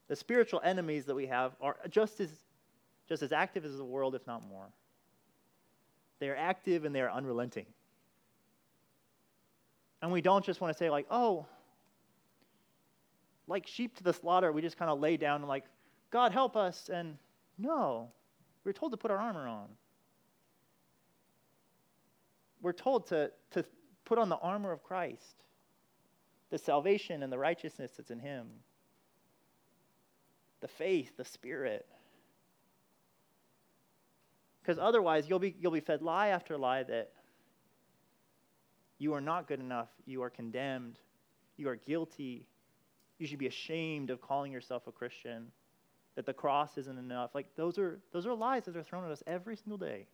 the 0.10 0.16
spiritual 0.16 0.60
enemies 0.64 1.06
that 1.06 1.16
we 1.16 1.26
have, 1.28 1.54
are 1.62 1.78
just 1.90 2.20
as, 2.20 2.30
just 3.08 3.24
as 3.24 3.32
active 3.32 3.64
as 3.64 3.78
the 3.78 3.86
world, 3.86 4.14
if 4.14 4.28
not 4.28 4.46
more. 4.48 4.68
They 6.20 6.30
are 6.30 6.36
active 6.36 6.84
and 6.84 6.94
they 6.94 7.02
are 7.02 7.10
unrelenting. 7.10 7.66
And 10.02 10.12
we 10.12 10.22
don't 10.22 10.44
just 10.44 10.60
want 10.60 10.74
to 10.74 10.78
say, 10.78 10.90
like, 10.90 11.06
oh, 11.10 11.46
like 13.48 13.68
sheep 13.68 13.96
to 13.98 14.04
the 14.04 14.14
slaughter, 14.14 14.52
we 14.52 14.62
just 14.62 14.78
kind 14.78 14.92
of 14.92 15.00
lay 15.00 15.16
down 15.16 15.42
and, 15.42 15.48
like, 15.48 15.64
God 16.10 16.34
help 16.34 16.58
us. 16.58 16.90
And 16.92 17.18
no, 17.58 18.10
we're 18.64 18.74
told 18.74 18.92
to 18.92 18.98
put 18.98 19.12
our 19.12 19.18
armor 19.18 19.48
on 19.48 19.68
we're 22.62 22.74
told 22.74 23.08
to, 23.08 23.32
to 23.52 23.66
put 24.06 24.18
on 24.18 24.30
the 24.30 24.38
armor 24.38 24.72
of 24.72 24.84
Christ, 24.84 25.44
the 26.50 26.58
salvation 26.58 27.24
and 27.24 27.32
the 27.32 27.38
righteousness 27.38 27.92
that's 27.98 28.12
in 28.12 28.20
Him, 28.20 28.48
the 30.62 30.68
faith, 30.68 31.18
the 31.18 31.26
Spirit. 31.26 31.88
Because 34.62 34.78
otherwise, 34.78 35.28
you'll 35.28 35.40
be, 35.40 35.56
you'll 35.60 35.72
be 35.72 35.80
fed 35.80 36.02
lie 36.02 36.28
after 36.28 36.58
lie 36.58 36.84
that 36.84 37.12
you 39.00 39.14
are 39.14 39.22
not 39.22 39.48
good 39.48 39.60
enough, 39.60 39.90
you 40.06 40.22
are 40.22 40.30
condemned, 40.30 41.00
you 41.58 41.68
are 41.68 41.76
guilty, 41.76 42.46
you 43.18 43.26
should 43.26 43.40
be 43.40 43.48
ashamed 43.48 44.12
of 44.12 44.22
calling 44.22 44.52
yourself 44.52 44.86
a 44.86 44.92
Christian, 44.92 45.48
that 46.16 46.26
the 46.26 46.34
cross 46.34 46.78
isn't 46.78 46.98
enough. 46.98 47.34
Like, 47.34 47.48
those 47.56 47.78
are, 47.78 48.00
those 48.12 48.26
are 48.26 48.34
lies 48.34 48.66
that 48.66 48.76
are 48.76 48.84
thrown 48.84 49.06
at 49.06 49.12
us 49.12 49.24
every 49.26 49.56
single 49.56 49.78
day. 49.78 50.08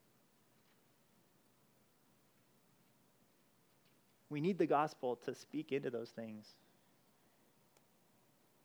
We 4.29 4.41
need 4.41 4.57
the 4.57 4.65
gospel 4.65 5.15
to 5.25 5.33
speak 5.33 5.71
into 5.71 5.89
those 5.89 6.09
things 6.09 6.45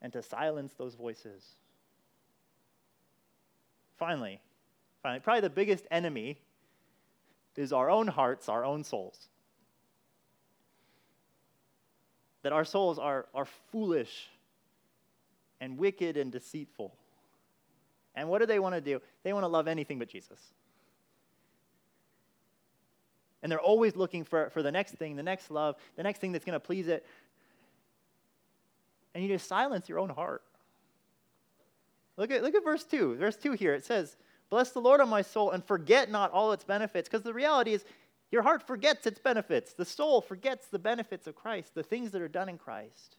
and 0.00 0.12
to 0.12 0.22
silence 0.22 0.74
those 0.76 0.94
voices. 0.94 1.54
Finally, 3.96 4.40
finally, 5.02 5.20
probably 5.20 5.40
the 5.40 5.50
biggest 5.50 5.86
enemy 5.90 6.38
is 7.56 7.72
our 7.72 7.88
own 7.88 8.08
hearts, 8.08 8.48
our 8.48 8.64
own 8.64 8.82
souls. 8.82 9.28
That 12.42 12.52
our 12.52 12.64
souls 12.64 12.98
are, 12.98 13.26
are 13.32 13.44
foolish 13.70 14.28
and 15.60 15.78
wicked 15.78 16.16
and 16.16 16.32
deceitful. 16.32 16.96
And 18.14 18.28
what 18.28 18.40
do 18.40 18.46
they 18.46 18.58
want 18.58 18.74
to 18.74 18.80
do? 18.80 19.00
They 19.22 19.32
want 19.32 19.44
to 19.44 19.48
love 19.48 19.68
anything 19.68 19.98
but 19.98 20.08
Jesus 20.08 20.38
and 23.42 23.50
they're 23.50 23.60
always 23.60 23.96
looking 23.96 24.24
for, 24.24 24.50
for 24.50 24.62
the 24.62 24.70
next 24.70 24.92
thing, 24.92 25.16
the 25.16 25.22
next 25.22 25.50
love, 25.50 25.76
the 25.96 26.02
next 26.02 26.20
thing 26.20 26.32
that's 26.32 26.44
going 26.44 26.54
to 26.54 26.60
please 26.60 26.86
it. 26.88 27.04
And 29.14 29.22
you 29.22 29.28
just 29.28 29.48
silence 29.48 29.88
your 29.88 29.98
own 29.98 30.10
heart. 30.10 30.42
Look 32.16 32.30
at, 32.30 32.42
look 32.42 32.54
at 32.54 32.64
verse 32.64 32.84
2. 32.84 33.16
Verse 33.16 33.36
2 33.36 33.52
here, 33.52 33.74
it 33.74 33.84
says, 33.84 34.16
Bless 34.48 34.70
the 34.70 34.80
Lord, 34.80 35.00
on 35.00 35.08
my 35.08 35.22
soul, 35.22 35.50
and 35.50 35.64
forget 35.64 36.10
not 36.10 36.30
all 36.30 36.52
its 36.52 36.62
benefits. 36.62 37.08
Because 37.08 37.22
the 37.22 37.34
reality 37.34 37.72
is, 37.72 37.84
your 38.30 38.42
heart 38.42 38.66
forgets 38.66 39.06
its 39.06 39.18
benefits. 39.18 39.72
The 39.72 39.84
soul 39.84 40.20
forgets 40.20 40.68
the 40.68 40.78
benefits 40.78 41.26
of 41.26 41.34
Christ, 41.34 41.74
the 41.74 41.82
things 41.82 42.12
that 42.12 42.22
are 42.22 42.28
done 42.28 42.48
in 42.48 42.58
Christ. 42.58 43.16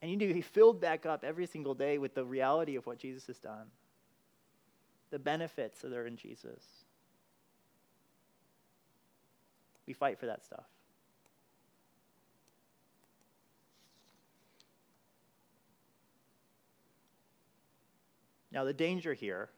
And 0.00 0.10
you 0.10 0.16
need 0.16 0.28
to 0.28 0.34
be 0.34 0.40
filled 0.40 0.80
back 0.80 1.06
up 1.06 1.24
every 1.24 1.46
single 1.46 1.74
day 1.74 1.98
with 1.98 2.14
the 2.14 2.24
reality 2.24 2.76
of 2.76 2.86
what 2.86 2.98
Jesus 2.98 3.26
has 3.26 3.38
done, 3.38 3.66
the 5.10 5.18
benefits 5.18 5.80
that 5.82 5.92
are 5.92 6.06
in 6.06 6.16
Jesus. 6.16 6.62
We 9.86 9.92
fight 9.92 10.20
for 10.20 10.26
that 10.26 10.44
stuff. 10.44 10.66
Now, 18.52 18.64
the 18.64 18.72
danger 18.72 19.14
here 19.14 19.50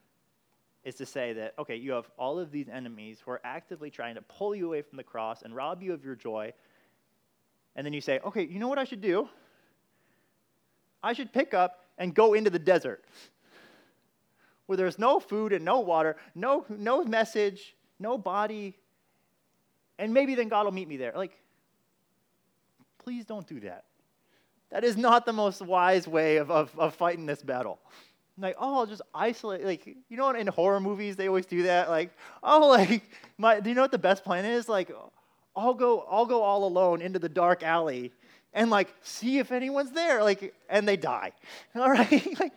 is 0.84 0.94
to 0.96 1.06
say 1.06 1.32
that, 1.34 1.54
okay, 1.58 1.76
you 1.76 1.92
have 1.92 2.10
all 2.18 2.38
of 2.38 2.50
these 2.50 2.68
enemies 2.68 3.20
who 3.24 3.30
are 3.30 3.40
actively 3.44 3.90
trying 3.90 4.14
to 4.14 4.22
pull 4.22 4.54
you 4.54 4.66
away 4.66 4.82
from 4.82 4.96
the 4.96 5.04
cross 5.04 5.42
and 5.42 5.54
rob 5.54 5.82
you 5.82 5.92
of 5.92 6.04
your 6.04 6.14
joy. 6.14 6.52
And 7.76 7.84
then 7.84 7.92
you 7.92 8.00
say, 8.00 8.18
okay, 8.24 8.44
you 8.44 8.58
know 8.58 8.68
what 8.68 8.78
I 8.78 8.84
should 8.84 9.00
do? 9.00 9.28
I 11.02 11.12
should 11.12 11.32
pick 11.32 11.54
up 11.54 11.84
and 11.98 12.14
go 12.14 12.34
into 12.34 12.50
the 12.50 12.58
desert 12.58 13.04
where 14.66 14.76
there's 14.76 14.98
no 14.98 15.18
food 15.18 15.52
and 15.52 15.64
no 15.64 15.80
water, 15.80 16.16
no, 16.34 16.64
no 16.68 17.04
message, 17.04 17.74
no 17.98 18.16
body, 18.16 18.76
and 19.98 20.14
maybe 20.14 20.34
then 20.36 20.48
God 20.48 20.64
will 20.64 20.72
meet 20.72 20.86
me 20.86 20.96
there. 20.96 21.12
Like, 21.14 21.36
please 22.98 23.24
don't 23.24 23.46
do 23.48 23.58
that. 23.60 23.84
That 24.70 24.84
is 24.84 24.96
not 24.96 25.26
the 25.26 25.32
most 25.32 25.60
wise 25.60 26.06
way 26.06 26.36
of, 26.36 26.50
of, 26.50 26.70
of 26.78 26.94
fighting 26.94 27.26
this 27.26 27.42
battle. 27.42 27.80
Like, 28.38 28.54
oh, 28.58 28.78
I'll 28.78 28.86
just 28.86 29.02
isolate. 29.12 29.64
Like, 29.64 29.86
you 29.86 30.16
know, 30.16 30.26
what 30.26 30.36
in 30.36 30.46
horror 30.46 30.80
movies, 30.80 31.16
they 31.16 31.26
always 31.26 31.46
do 31.46 31.64
that. 31.64 31.90
Like, 31.90 32.10
oh, 32.42 32.68
like, 32.78 33.02
my, 33.36 33.60
do 33.60 33.70
you 33.70 33.74
know 33.74 33.82
what 33.82 33.90
the 33.90 33.98
best 33.98 34.24
plan 34.24 34.44
is? 34.44 34.68
Like, 34.68 34.90
I'll 35.56 35.74
go, 35.74 36.06
I'll 36.08 36.26
go 36.26 36.42
all 36.42 36.64
alone 36.64 37.02
into 37.02 37.18
the 37.18 37.28
dark 37.28 37.62
alley 37.62 38.12
and 38.52 38.70
like 38.70 38.92
see 39.02 39.38
if 39.38 39.52
anyone's 39.52 39.92
there. 39.92 40.22
Like, 40.22 40.54
and 40.68 40.86
they 40.86 40.96
die. 40.96 41.32
All 41.74 41.90
right, 41.90 42.40
like, 42.40 42.52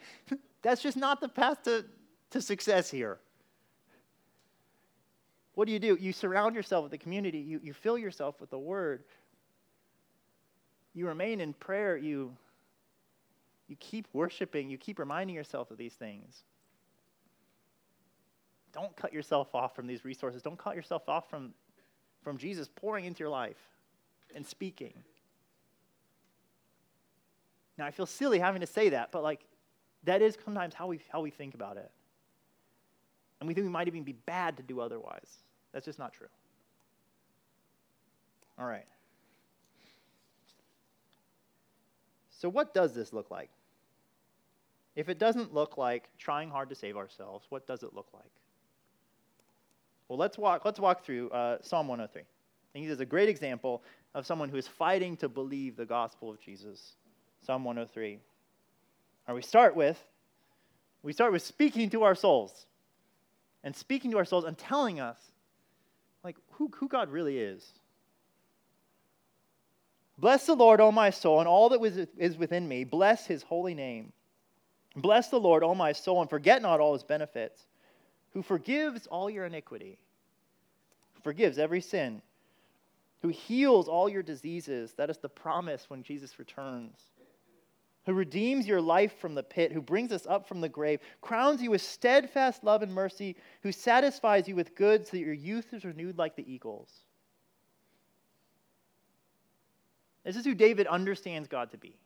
that's 0.62 0.82
just 0.82 0.98
not 0.98 1.22
the 1.22 1.30
path 1.30 1.64
to, 1.64 1.86
to 2.32 2.42
success 2.42 2.90
here. 2.90 3.20
What 5.56 5.66
do 5.66 5.72
you 5.72 5.80
do? 5.80 5.98
You 6.00 6.14
surround 6.14 6.56
yourself 6.56 6.84
with 6.84 6.92
the 6.92 6.98
community, 6.98 7.40
you, 7.40 7.60
you 7.64 7.74
fill 7.74 7.98
yourself 7.98 8.42
with 8.42 8.50
the 8.50 8.58
word, 8.58 9.04
you 10.96 11.08
remain 11.08 11.42
in 11.42 11.54
prayer, 11.54 11.96
you, 11.96 12.36
you 13.68 13.76
keep 13.80 14.08
worshiping, 14.14 14.70
you 14.70 14.78
keep 14.78 14.98
reminding 14.98 15.36
yourself 15.36 15.70
of 15.70 15.78
these 15.78 15.94
things. 15.94 16.44
Don't 18.74 18.96
cut 18.96 19.14
yourself 19.14 19.54
off 19.54 19.76
from 19.76 19.86
these 19.86 20.04
resources. 20.04 20.42
Don't 20.42 20.58
cut 20.58 20.76
yourself 20.76 21.08
off 21.08 21.30
from, 21.30 21.54
from 22.24 22.38
Jesus 22.38 22.68
pouring 22.76 23.06
into 23.06 23.20
your 23.20 23.30
life 23.30 23.70
and 24.36 24.46
speaking. 24.46 24.94
Now, 27.84 27.88
I 27.88 27.92
feel 27.92 28.06
silly 28.06 28.40
having 28.40 28.62
to 28.62 28.68
say 28.68 28.90
that, 28.90 29.12
but 29.12 29.24
like, 29.24 29.42
that 30.06 30.22
is 30.22 30.38
sometimes 30.46 30.74
how 30.74 30.88
we, 30.88 31.02
how 31.10 31.20
we 31.20 31.32
think 31.32 31.54
about 31.54 31.76
it. 31.76 31.92
And 33.42 33.48
we 33.48 33.54
think 33.54 33.66
we 33.66 33.72
might 33.72 33.90
even 33.90 34.04
be 34.04 34.14
bad 34.14 34.56
to 34.56 34.64
do 34.64 34.80
otherwise. 34.80 35.40
That's 35.74 35.84
just 35.84 36.00
not 36.00 36.14
true. 36.14 36.28
All 38.58 38.66
right. 38.66 38.86
So, 42.40 42.48
what 42.48 42.74
does 42.74 42.96
this 42.96 43.12
look 43.12 43.30
like? 43.30 43.50
if 44.96 45.10
it 45.10 45.18
doesn't 45.18 45.54
look 45.54 45.76
like 45.76 46.08
trying 46.20 46.52
hard 46.52 46.70
to 46.70 46.76
save 46.76 46.96
ourselves, 46.96 47.48
what 47.50 47.66
does 47.66 47.82
it 47.82 47.96
look 47.96 48.08
like? 48.14 48.32
Well, 50.08 50.20
let's 50.20 50.38
walk, 50.38 50.64
let's 50.64 50.80
walk 50.80 51.04
through 51.04 51.32
uh, 51.32 51.58
Psalm 51.62 51.88
103. 51.88 52.22
I 52.22 52.26
think 52.72 52.86
this 52.86 52.94
is 52.94 53.02
a 53.02 53.06
great 53.06 53.28
example 53.28 53.84
of 54.14 54.26
someone 54.26 54.50
who 54.50 54.58
is 54.58 54.68
fighting 54.68 55.18
to 55.18 55.28
believe 55.28 55.76
the 55.76 55.86
gospel 55.86 56.30
of 56.30 56.40
Jesus. 56.40 56.96
Psalm 57.46 57.64
103. 57.64 58.20
Or 59.28 59.36
we 59.36 59.42
start 59.42 59.76
with 59.76 60.02
we 61.04 61.12
start 61.12 61.34
with 61.34 61.42
speaking 61.42 61.90
to 61.92 62.04
our 62.04 62.16
souls. 62.16 62.66
And 63.64 63.76
speaking 63.76 64.12
to 64.12 64.18
our 64.18 64.26
souls 64.26 64.46
and 64.46 64.58
telling 64.58 65.00
us 65.00 65.18
like 66.24 66.38
who, 66.54 66.72
who 66.76 66.88
God 66.88 67.12
really 67.12 67.38
is. 67.38 67.66
Bless 70.18 70.46
the 70.46 70.56
Lord, 70.56 70.80
O 70.80 70.92
my 70.92 71.10
soul, 71.10 71.40
and 71.40 71.48
all 71.48 71.70
that 71.70 72.10
is 72.18 72.38
within 72.38 72.68
me. 72.68 72.84
Bless 72.84 73.26
his 73.26 73.44
holy 73.44 73.74
name. 73.74 74.14
Bless 74.96 75.30
the 75.30 75.40
Lord, 75.40 75.64
O 75.64 75.74
my 75.74 75.92
soul, 75.92 76.22
and 76.22 76.30
forget 76.30 76.62
not 76.62 76.80
all 76.80 76.94
his 76.94 77.04
benefits, 77.04 77.66
who 78.34 78.42
forgives 78.42 79.08
all 79.08 79.30
your 79.30 79.46
iniquity, 79.46 79.98
forgives 81.24 81.58
every 81.58 81.82
sin, 81.82 82.22
who 83.22 83.30
heals 83.30 83.88
all 83.88 84.08
your 84.08 84.22
diseases. 84.22 84.94
That 84.94 85.10
is 85.10 85.18
the 85.18 85.30
promise 85.30 85.90
when 85.90 86.04
Jesus 86.04 86.38
returns. 86.38 87.00
Who 88.06 88.14
redeems 88.14 88.68
your 88.68 88.82
life 88.82 89.18
from 89.20 89.34
the 89.34 89.44
pit, 89.44 89.72
who 89.72 89.82
brings 89.82 90.12
us 90.12 90.28
up 90.28 90.48
from 90.48 90.60
the 90.60 90.68
grave, 90.68 91.00
crowns 91.22 91.62
you 91.62 91.72
with 91.72 91.82
steadfast 91.82 92.64
love 92.64 92.82
and 92.82 92.94
mercy, 92.94 93.38
who 93.62 93.72
satisfies 93.72 94.48
you 94.48 94.56
with 94.56 94.76
good 94.76 95.06
so 95.06 95.12
that 95.12 95.24
your 95.24 95.34
youth 95.34 95.74
is 95.74 95.86
renewed 95.86 96.18
like 96.18 96.36
the 96.36 96.52
eagles. 96.52 96.90
This 100.26 100.36
is 100.36 100.46
who 100.46 100.54
David 100.54 100.88
understands 100.88 101.48
God 101.48 101.72
to 101.72 101.78
be. 101.78 101.98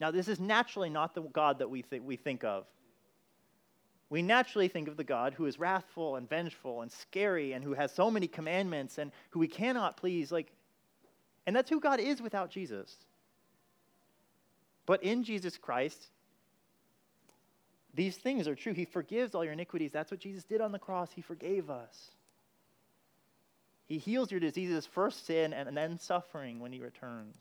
Now, 0.00 0.10
this 0.10 0.28
is 0.28 0.38
naturally 0.38 0.90
not 0.90 1.14
the 1.14 1.22
God 1.22 1.58
that 1.58 1.70
we, 1.70 1.82
th- 1.82 2.02
we 2.02 2.16
think 2.16 2.44
of. 2.44 2.66
We 4.08 4.22
naturally 4.22 4.68
think 4.68 4.86
of 4.88 4.96
the 4.96 5.04
God 5.04 5.34
who 5.34 5.46
is 5.46 5.58
wrathful 5.58 6.16
and 6.16 6.28
vengeful 6.28 6.82
and 6.82 6.92
scary 6.92 7.52
and 7.52 7.64
who 7.64 7.74
has 7.74 7.92
so 7.92 8.10
many 8.10 8.28
commandments 8.28 8.98
and 8.98 9.10
who 9.30 9.40
we 9.40 9.48
cannot 9.48 9.96
please. 9.96 10.30
Like, 10.30 10.52
and 11.46 11.56
that's 11.56 11.70
who 11.70 11.80
God 11.80 11.98
is 11.98 12.22
without 12.22 12.50
Jesus. 12.50 12.96
But 14.86 15.02
in 15.02 15.24
Jesus 15.24 15.58
Christ, 15.58 15.98
these 17.92 18.16
things 18.16 18.46
are 18.46 18.54
true. 18.54 18.72
He 18.72 18.84
forgives 18.84 19.34
all 19.34 19.42
your 19.42 19.52
iniquities. 19.52 19.90
That's 19.92 20.10
what 20.10 20.20
Jesus 20.20 20.44
did 20.44 20.60
on 20.60 20.72
the 20.72 20.78
cross. 20.78 21.10
He 21.12 21.22
forgave 21.22 21.70
us. 21.70 22.10
He 23.86 23.98
heals 23.98 24.30
your 24.30 24.40
diseases, 24.40 24.86
first 24.86 25.26
sin 25.26 25.52
and 25.52 25.76
then 25.76 25.98
suffering 25.98 26.60
when 26.60 26.72
he 26.72 26.80
returns. 26.80 27.36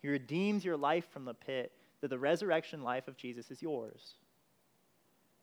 He 0.00 0.08
redeems 0.08 0.64
your 0.64 0.76
life 0.76 1.08
from 1.10 1.24
the 1.24 1.34
pit, 1.34 1.72
that 2.00 2.08
the 2.08 2.18
resurrection 2.18 2.82
life 2.82 3.08
of 3.08 3.16
Jesus 3.16 3.50
is 3.50 3.62
yours. 3.62 4.14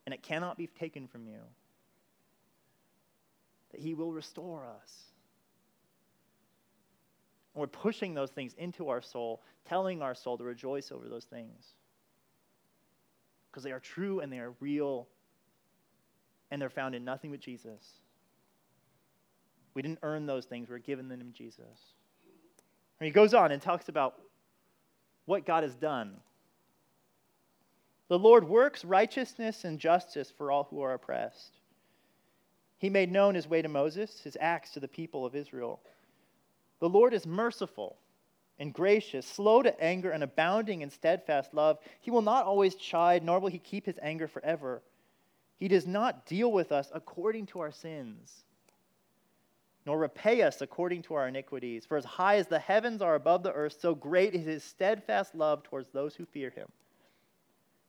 And 0.06 0.14
it 0.14 0.24
cannot 0.24 0.58
be 0.58 0.68
taken 0.68 1.08
from 1.08 1.28
you. 1.28 1.40
That 3.72 3.82
he 3.82 3.94
will 3.94 4.12
restore 4.12 4.66
us. 4.66 5.04
And 7.54 7.62
we're 7.62 7.68
pushing 7.68 8.14
those 8.14 8.32
things 8.32 8.54
into 8.58 8.90
our 8.90 9.02
soul, 9.02 9.42
telling 9.68 10.02
our 10.02 10.16
soul 10.16 10.38
to 10.38 10.44
rejoice 10.44 10.92
over 10.92 11.08
those 11.08 11.26
things. 11.26 11.74
Because 13.52 13.64
they 13.64 13.72
are 13.72 13.80
true 13.80 14.20
and 14.20 14.32
they 14.32 14.40
are 14.40 14.54
real, 14.60 15.08
and 16.52 16.62
they're 16.62 16.70
found 16.70 16.96
in 16.96 17.06
nothing 17.06 17.32
but 17.32 17.40
Jesus. 17.40 17.84
We 19.74 19.82
didn't 19.82 20.00
earn 20.04 20.26
those 20.26 20.46
things, 20.46 20.70
we 20.70 20.76
are 20.76 20.80
given 20.80 21.08
them 21.08 21.22
in 21.22 21.34
Jesus. 21.34 21.94
And 23.00 23.06
he 23.06 23.12
goes 23.12 23.34
on 23.34 23.52
and 23.52 23.62
talks 23.62 23.90
about 23.90 24.20
what 25.26 25.46
God 25.46 25.64
has 25.64 25.76
done. 25.76 26.18
The 28.08 28.20
Lord 28.20 28.48
works 28.48 28.86
righteousness 28.86 29.64
and 29.64 29.80
justice 29.80 30.32
for 30.38 30.52
all 30.52 30.66
who 30.70 30.82
are 30.82 30.94
oppressed. 30.94 31.60
He 32.78 32.90
made 32.90 33.12
known 33.12 33.34
his 33.34 33.48
way 33.48 33.62
to 33.62 33.70
Moses, 33.70 34.20
his 34.24 34.38
acts 34.40 34.72
to 34.72 34.80
the 34.80 34.88
people 34.88 35.26
of 35.26 35.36
Israel. 35.36 35.80
The 36.84 36.90
Lord 36.90 37.14
is 37.14 37.26
merciful 37.26 37.96
and 38.60 38.74
gracious, 38.74 39.26
slow 39.26 39.62
to 39.62 39.82
anger, 39.82 40.12
and 40.12 40.22
abounding 40.22 40.82
in 40.82 40.90
steadfast 40.90 41.54
love. 41.54 41.78
He 42.02 42.12
will 42.12 42.22
not 42.22 42.46
always 42.46 42.76
chide, 42.76 43.24
nor 43.24 43.40
will 43.40 43.48
he 43.48 43.58
keep 43.58 43.86
his 43.86 43.98
anger 44.02 44.28
forever. 44.28 44.82
He 45.56 45.70
does 45.70 45.88
not 45.88 46.26
deal 46.26 46.52
with 46.52 46.74
us 46.74 46.92
according 46.94 47.46
to 47.46 47.62
our 47.62 47.72
sins, 47.72 48.44
nor 49.86 49.98
repay 49.98 50.42
us 50.42 50.62
according 50.62 51.04
to 51.04 51.14
our 51.14 51.30
iniquities. 51.30 51.86
For 51.86 51.96
as 51.96 52.04
high 52.04 52.36
as 52.36 52.48
the 52.48 52.60
heavens 52.60 53.02
are 53.02 53.16
above 53.16 53.44
the 53.44 53.54
earth, 53.54 53.78
so 53.80 53.96
great 53.96 54.36
is 54.36 54.46
his 54.46 54.62
steadfast 54.66 55.34
love 55.34 55.64
towards 55.64 55.90
those 55.92 56.16
who 56.16 56.26
fear 56.26 56.50
him. 56.50 56.68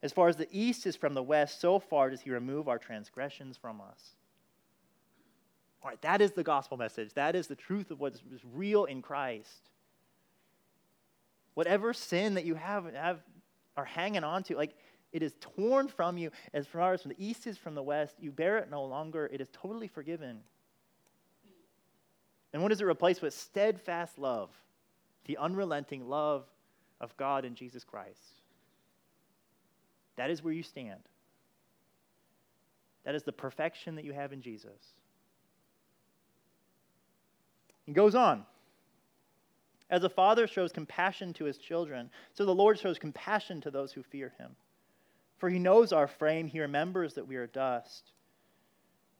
As 0.04 0.12
far 0.12 0.28
as 0.28 0.36
the 0.36 0.46
east 0.52 0.86
is 0.86 0.94
from 0.94 1.14
the 1.14 1.22
west, 1.24 1.60
so 1.60 1.80
far 1.80 2.10
does 2.10 2.20
he 2.20 2.30
remove 2.30 2.68
our 2.68 2.78
transgressions 2.78 3.56
from 3.56 3.80
us. 3.80 4.14
All 5.84 5.90
right, 5.90 6.00
that 6.00 6.22
is 6.22 6.32
the 6.32 6.42
gospel 6.42 6.78
message. 6.78 7.12
That 7.12 7.36
is 7.36 7.46
the 7.46 7.54
truth 7.54 7.90
of 7.90 8.00
what 8.00 8.14
is 8.14 8.40
real 8.54 8.86
in 8.86 9.02
Christ. 9.02 9.68
Whatever 11.52 11.92
sin 11.92 12.34
that 12.34 12.46
you 12.46 12.54
have, 12.54 12.92
have 12.94 13.20
are 13.76 13.84
hanging 13.84 14.24
on 14.24 14.42
to, 14.44 14.56
like 14.56 14.74
it 15.12 15.22
is 15.22 15.34
torn 15.40 15.88
from 15.88 16.16
you 16.16 16.30
as 16.54 16.66
far 16.66 16.94
as 16.94 17.02
from 17.02 17.10
the 17.10 17.24
east 17.24 17.46
is 17.46 17.58
from 17.58 17.74
the 17.74 17.82
west. 17.82 18.16
You 18.18 18.32
bear 18.32 18.56
it 18.58 18.70
no 18.70 18.82
longer. 18.84 19.28
It 19.30 19.42
is 19.42 19.48
totally 19.52 19.86
forgiven. 19.86 20.40
And 22.54 22.62
what 22.62 22.72
is 22.72 22.80
it 22.80 22.84
replaced 22.84 23.20
with? 23.20 23.34
Steadfast 23.34 24.18
love, 24.18 24.50
the 25.26 25.36
unrelenting 25.36 26.08
love 26.08 26.46
of 27.00 27.14
God 27.18 27.44
and 27.44 27.56
Jesus 27.56 27.84
Christ. 27.84 28.40
That 30.16 30.30
is 30.30 30.42
where 30.42 30.54
you 30.54 30.62
stand. 30.62 31.00
That 33.04 33.14
is 33.14 33.24
the 33.24 33.32
perfection 33.32 33.96
that 33.96 34.04
you 34.04 34.14
have 34.14 34.32
in 34.32 34.40
Jesus. 34.40 34.94
He 37.86 37.92
goes 37.92 38.14
on. 38.14 38.44
As 39.90 40.02
a 40.02 40.08
father 40.08 40.46
shows 40.46 40.72
compassion 40.72 41.32
to 41.34 41.44
his 41.44 41.58
children, 41.58 42.10
so 42.32 42.44
the 42.44 42.54
Lord 42.54 42.78
shows 42.78 42.98
compassion 42.98 43.60
to 43.60 43.70
those 43.70 43.92
who 43.92 44.02
fear 44.02 44.32
him. 44.38 44.56
For 45.36 45.50
he 45.50 45.58
knows 45.58 45.92
our 45.92 46.08
frame, 46.08 46.46
he 46.46 46.60
remembers 46.60 47.14
that 47.14 47.28
we 47.28 47.36
are 47.36 47.46
dust. 47.46 48.12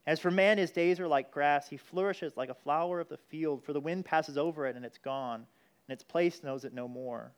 As 0.06 0.20
for 0.20 0.30
man, 0.30 0.58
his 0.58 0.70
days 0.70 1.00
are 1.00 1.08
like 1.08 1.30
grass. 1.30 1.68
He 1.68 1.76
flourishes 1.76 2.36
like 2.36 2.48
a 2.48 2.54
flower 2.54 3.00
of 3.00 3.08
the 3.08 3.16
field, 3.16 3.62
for 3.64 3.72
the 3.72 3.80
wind 3.80 4.04
passes 4.04 4.38
over 4.38 4.66
it 4.66 4.76
and 4.76 4.84
it's 4.84 4.98
gone, 4.98 5.46
and 5.86 5.92
its 5.92 6.04
place 6.04 6.42
knows 6.42 6.64
it 6.64 6.74
no 6.74 6.88
more. 6.88 7.32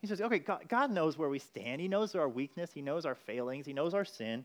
He 0.00 0.06
says, 0.06 0.20
okay, 0.20 0.38
God, 0.38 0.92
knows 0.92 1.18
where 1.18 1.28
we 1.28 1.40
stand. 1.40 1.80
He 1.80 1.88
knows 1.88 2.14
our 2.14 2.28
weakness. 2.28 2.70
He 2.72 2.82
knows 2.82 3.04
our 3.04 3.16
failings. 3.16 3.66
He 3.66 3.72
knows 3.72 3.94
our 3.94 4.04
sin. 4.04 4.44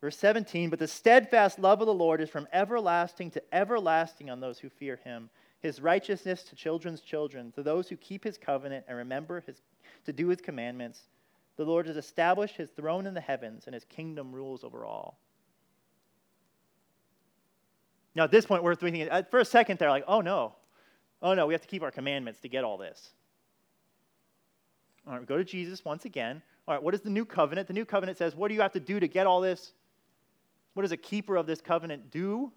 Verse 0.00 0.16
17, 0.16 0.70
but 0.70 0.78
the 0.78 0.86
steadfast 0.86 1.58
love 1.58 1.80
of 1.80 1.86
the 1.86 1.92
Lord 1.92 2.22
is 2.22 2.30
from 2.30 2.48
everlasting 2.52 3.30
to 3.32 3.42
everlasting 3.54 4.30
on 4.30 4.40
those 4.40 4.58
who 4.58 4.70
fear 4.70 4.96
him, 5.04 5.28
his 5.60 5.80
righteousness 5.80 6.42
to 6.44 6.56
children's 6.56 7.02
children, 7.02 7.52
to 7.52 7.62
those 7.62 7.88
who 7.88 7.96
keep 7.96 8.24
his 8.24 8.38
covenant 8.38 8.86
and 8.88 8.96
remember 8.96 9.42
his, 9.46 9.60
to 10.06 10.12
do 10.12 10.28
his 10.28 10.40
commandments. 10.40 11.02
The 11.56 11.64
Lord 11.64 11.86
has 11.86 11.98
established 11.98 12.56
his 12.56 12.70
throne 12.70 13.06
in 13.06 13.12
the 13.12 13.20
heavens, 13.20 13.64
and 13.66 13.74
his 13.74 13.84
kingdom 13.84 14.32
rules 14.32 14.64
over 14.64 14.86
all. 14.86 15.18
Now, 18.14 18.24
at 18.24 18.30
this 18.30 18.46
point, 18.46 18.62
we're 18.62 18.74
thinking, 18.74 19.08
uh, 19.10 19.22
for 19.30 19.40
a 19.40 19.44
second, 19.44 19.78
they're 19.78 19.90
like, 19.90 20.04
oh 20.08 20.22
no, 20.22 20.54
oh 21.20 21.34
no, 21.34 21.46
we 21.46 21.52
have 21.52 21.60
to 21.60 21.68
keep 21.68 21.82
our 21.82 21.90
commandments 21.90 22.40
to 22.40 22.48
get 22.48 22.64
all 22.64 22.78
this. 22.78 23.10
All 25.06 25.12
right, 25.12 25.20
we 25.20 25.26
go 25.26 25.36
to 25.36 25.44
Jesus 25.44 25.84
once 25.84 26.06
again. 26.06 26.40
All 26.66 26.74
right, 26.74 26.82
what 26.82 26.94
is 26.94 27.02
the 27.02 27.10
new 27.10 27.26
covenant? 27.26 27.68
The 27.68 27.74
new 27.74 27.84
covenant 27.84 28.16
says, 28.16 28.34
what 28.34 28.48
do 28.48 28.54
you 28.54 28.62
have 28.62 28.72
to 28.72 28.80
do 28.80 28.98
to 28.98 29.06
get 29.06 29.26
all 29.26 29.42
this? 29.42 29.72
What 30.74 30.82
does 30.82 30.92
a 30.92 30.96
keeper 30.96 31.36
of 31.36 31.46
this 31.46 31.60
covenant 31.60 32.10
do? 32.10 32.52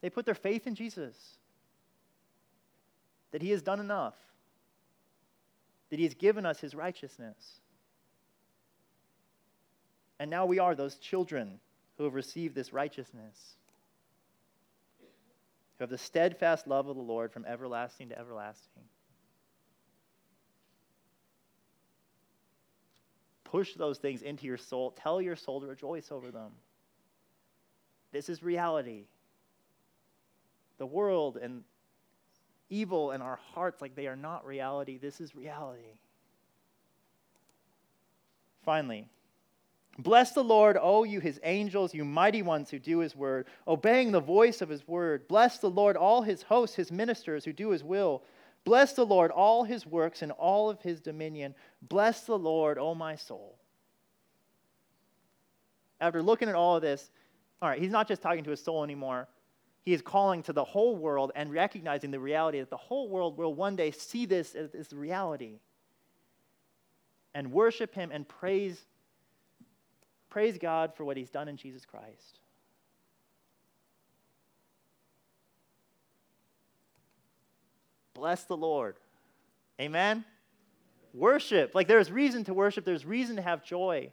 They 0.00 0.10
put 0.10 0.24
their 0.24 0.34
faith 0.34 0.66
in 0.66 0.74
Jesus. 0.74 1.16
That 3.32 3.42
he 3.42 3.50
has 3.50 3.62
done 3.62 3.80
enough. 3.80 4.14
That 5.90 5.98
he 5.98 6.04
has 6.04 6.14
given 6.14 6.46
us 6.46 6.60
his 6.60 6.74
righteousness. 6.74 7.60
And 10.18 10.30
now 10.30 10.46
we 10.46 10.58
are 10.58 10.74
those 10.74 10.96
children 10.96 11.60
who 11.98 12.04
have 12.04 12.14
received 12.14 12.54
this 12.54 12.72
righteousness, 12.72 13.56
who 15.00 15.82
have 15.82 15.90
the 15.90 15.98
steadfast 15.98 16.66
love 16.66 16.88
of 16.88 16.96
the 16.96 17.02
Lord 17.02 17.32
from 17.32 17.44
everlasting 17.44 18.10
to 18.10 18.18
everlasting. 18.18 18.82
Push 23.44 23.74
those 23.74 23.98
things 23.98 24.22
into 24.22 24.46
your 24.46 24.56
soul. 24.56 24.90
Tell 24.90 25.20
your 25.20 25.36
soul 25.36 25.60
to 25.60 25.66
rejoice 25.66 26.10
over 26.10 26.30
them. 26.30 26.52
This 28.16 28.30
is 28.30 28.42
reality. 28.42 29.04
The 30.78 30.86
world 30.86 31.36
and 31.36 31.64
evil 32.70 33.12
in 33.12 33.20
our 33.20 33.38
hearts, 33.52 33.82
like 33.82 33.94
they 33.94 34.06
are 34.06 34.16
not 34.16 34.46
reality. 34.46 34.96
This 34.96 35.20
is 35.20 35.36
reality. 35.36 35.98
Finally, 38.64 39.06
bless 39.98 40.32
the 40.32 40.42
Lord, 40.42 40.78
O 40.80 41.04
you 41.04 41.20
his 41.20 41.38
angels, 41.42 41.92
you 41.92 42.06
mighty 42.06 42.40
ones 42.40 42.70
who 42.70 42.78
do 42.78 43.00
his 43.00 43.14
word, 43.14 43.48
obeying 43.68 44.12
the 44.12 44.20
voice 44.20 44.62
of 44.62 44.70
his 44.70 44.88
word. 44.88 45.28
Bless 45.28 45.58
the 45.58 45.68
Lord, 45.68 45.94
all 45.94 46.22
his 46.22 46.40
hosts, 46.40 46.74
his 46.74 46.90
ministers 46.90 47.44
who 47.44 47.52
do 47.52 47.68
his 47.68 47.84
will. 47.84 48.22
Bless 48.64 48.94
the 48.94 49.04
Lord, 49.04 49.30
all 49.30 49.64
his 49.64 49.84
works 49.84 50.22
and 50.22 50.32
all 50.32 50.70
of 50.70 50.80
his 50.80 51.02
dominion. 51.02 51.54
Bless 51.82 52.22
the 52.22 52.38
Lord, 52.38 52.78
O 52.78 52.94
my 52.94 53.14
soul. 53.14 53.58
After 56.00 56.22
looking 56.22 56.48
at 56.48 56.54
all 56.54 56.76
of 56.76 56.82
this, 56.82 57.10
all 57.62 57.68
right, 57.68 57.80
he's 57.80 57.90
not 57.90 58.08
just 58.08 58.22
talking 58.22 58.44
to 58.44 58.50
his 58.50 58.62
soul 58.62 58.84
anymore. 58.84 59.28
He 59.82 59.92
is 59.92 60.02
calling 60.02 60.42
to 60.44 60.52
the 60.52 60.64
whole 60.64 60.96
world 60.96 61.32
and 61.34 61.52
recognizing 61.52 62.10
the 62.10 62.18
reality 62.18 62.58
that 62.58 62.70
the 62.70 62.76
whole 62.76 63.08
world 63.08 63.38
will 63.38 63.54
one 63.54 63.76
day 63.76 63.92
see 63.92 64.26
this 64.26 64.54
as, 64.54 64.74
as 64.74 64.92
reality 64.92 65.60
and 67.34 67.52
worship 67.52 67.94
him 67.94 68.10
and 68.12 68.26
praise, 68.26 68.80
praise 70.28 70.58
God 70.58 70.94
for 70.96 71.04
what 71.04 71.16
he's 71.16 71.30
done 71.30 71.48
in 71.48 71.56
Jesus 71.56 71.84
Christ. 71.84 72.40
Bless 78.14 78.44
the 78.44 78.56
Lord. 78.56 78.96
Amen? 79.78 80.24
Worship. 81.12 81.74
Like 81.74 81.86
there's 81.86 82.10
reason 82.10 82.44
to 82.44 82.54
worship, 82.54 82.84
there's 82.84 83.04
reason 83.04 83.36
to 83.36 83.42
have 83.42 83.62
joy. 83.62 84.10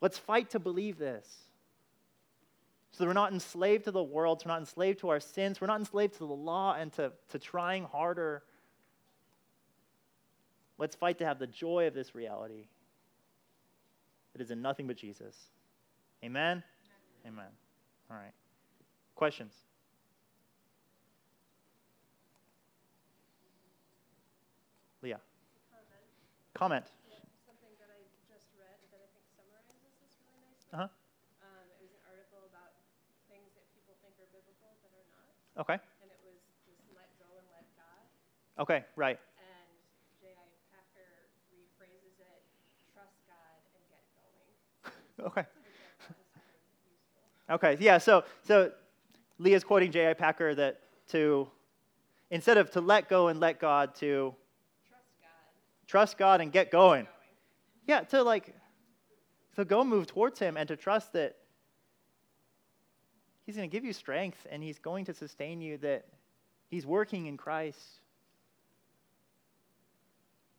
Let's 0.00 0.18
fight 0.18 0.50
to 0.50 0.58
believe 0.58 0.98
this. 0.98 1.26
So 2.92 3.04
that 3.04 3.08
we're 3.08 3.14
not 3.14 3.32
enslaved 3.32 3.84
to 3.84 3.90
the 3.90 4.02
world, 4.02 4.40
so 4.40 4.46
we're 4.46 4.54
not 4.54 4.60
enslaved 4.60 5.00
to 5.00 5.10
our 5.10 5.20
sins, 5.20 5.60
we're 5.60 5.68
not 5.68 5.78
enslaved 5.78 6.14
to 6.14 6.20
the 6.20 6.26
law 6.26 6.74
and 6.74 6.92
to, 6.94 7.12
to 7.30 7.38
trying 7.38 7.84
harder. 7.84 8.42
Let's 10.76 10.96
fight 10.96 11.18
to 11.18 11.26
have 11.26 11.38
the 11.38 11.46
joy 11.46 11.86
of 11.86 11.94
this 11.94 12.14
reality. 12.14 12.66
It 14.34 14.40
is 14.40 14.50
in 14.50 14.62
nothing 14.62 14.86
but 14.86 14.96
Jesus. 14.96 15.36
Amen? 16.24 16.62
Amen. 17.24 17.34
Amen. 17.34 17.50
All 18.10 18.16
right. 18.16 18.32
Questions? 19.14 19.52
Leah. 25.02 25.20
Comment. 26.54 26.84
Comment. 26.84 26.84
Uh-huh. 30.70 30.86
Um, 30.86 31.66
it 31.66 31.82
was 31.82 31.90
an 31.90 32.04
article 32.06 32.46
about 32.46 32.78
things 33.26 33.50
that 33.58 33.66
people 33.74 33.98
think 34.06 34.14
are 34.22 34.30
biblical 34.30 34.70
that 34.86 34.94
are 34.94 35.08
not. 35.10 35.34
Okay. 35.60 35.74
And 35.74 36.08
it 36.10 36.16
was 36.24 36.40
just 36.64 36.80
let 36.96 37.12
go 37.20 37.28
and 37.36 37.44
let 37.52 37.68
God. 37.76 38.62
Okay, 38.62 38.82
right. 38.96 39.18
And 39.36 39.68
J.I. 40.22 40.48
Packer 40.72 41.28
rephrases 41.52 42.16
it, 42.16 42.42
trust 42.94 43.12
God 43.28 43.60
and 43.76 43.84
get 43.92 44.04
going. 45.20 45.28
okay. 45.28 45.46
Okay, 47.50 47.76
yeah, 47.78 47.98
so 47.98 48.24
so 48.42 48.72
Leah's 49.38 49.62
quoting 49.62 49.92
J.I. 49.92 50.14
Packer 50.14 50.54
that 50.54 50.80
to 51.08 51.46
instead 52.30 52.56
of 52.56 52.70
to 52.70 52.80
let 52.80 53.10
go 53.10 53.28
and 53.28 53.38
let 53.38 53.60
God 53.60 53.94
to 53.96 54.34
trust 54.88 55.10
God. 55.20 55.86
Trust 55.86 56.16
God 56.16 56.40
and 56.40 56.50
get 56.50 56.70
going. 56.70 57.04
going. 57.04 57.06
Yeah, 57.86 58.00
to 58.00 58.22
like 58.22 58.54
to 59.56 59.66
go 59.66 59.84
move 59.84 60.06
towards 60.06 60.38
Him 60.38 60.56
and 60.56 60.66
to 60.68 60.76
trust 60.76 61.12
that 61.12 61.36
He's 63.50 63.56
going 63.56 63.68
to 63.68 63.76
give 63.76 63.84
you 63.84 63.92
strength 63.92 64.46
and 64.48 64.62
He's 64.62 64.78
going 64.78 65.06
to 65.06 65.12
sustain 65.12 65.60
you, 65.60 65.76
that 65.78 66.04
He's 66.68 66.86
working 66.86 67.26
in 67.26 67.36
Christ. 67.36 67.98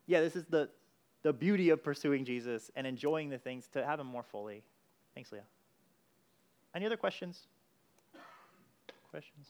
Yeah, 0.08 0.20
this 0.20 0.36
is 0.36 0.44
the, 0.50 0.68
the 1.24 1.32
beauty 1.32 1.70
of 1.70 1.82
pursuing 1.82 2.26
Jesus 2.26 2.70
and 2.76 2.86
enjoying 2.86 3.30
the 3.30 3.38
things 3.38 3.70
to 3.72 3.86
have 3.86 4.02
Him 4.02 4.08
more 4.08 4.24
fully. 4.24 4.62
Thanks, 5.16 5.32
Leah. 5.32 5.44
Any 6.76 6.86
other 6.86 6.98
questions? 6.98 7.48
Questions? 9.10 9.48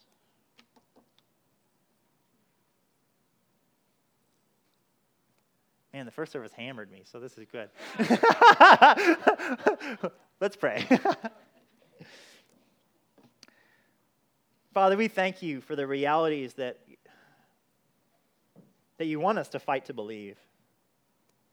Man, 5.92 6.06
the 6.06 6.12
first 6.12 6.32
service 6.32 6.54
hammered 6.54 6.92
me, 6.92 7.02
so 7.12 7.20
this 7.20 7.40
is 7.40 7.48
good. 7.52 7.72
Let's 10.40 10.56
pray. 10.56 10.88
Father, 14.74 14.96
we 14.96 15.10
thank 15.10 15.42
you 15.42 15.60
for 15.60 15.76
the 15.76 15.86
realities 15.86 16.54
that, 16.54 16.80
that 18.98 19.06
you 19.06 19.20
want 19.20 19.38
us 19.38 19.50
to 19.50 19.60
fight 19.60 19.86
to 19.86 19.94
believe. 19.94 20.38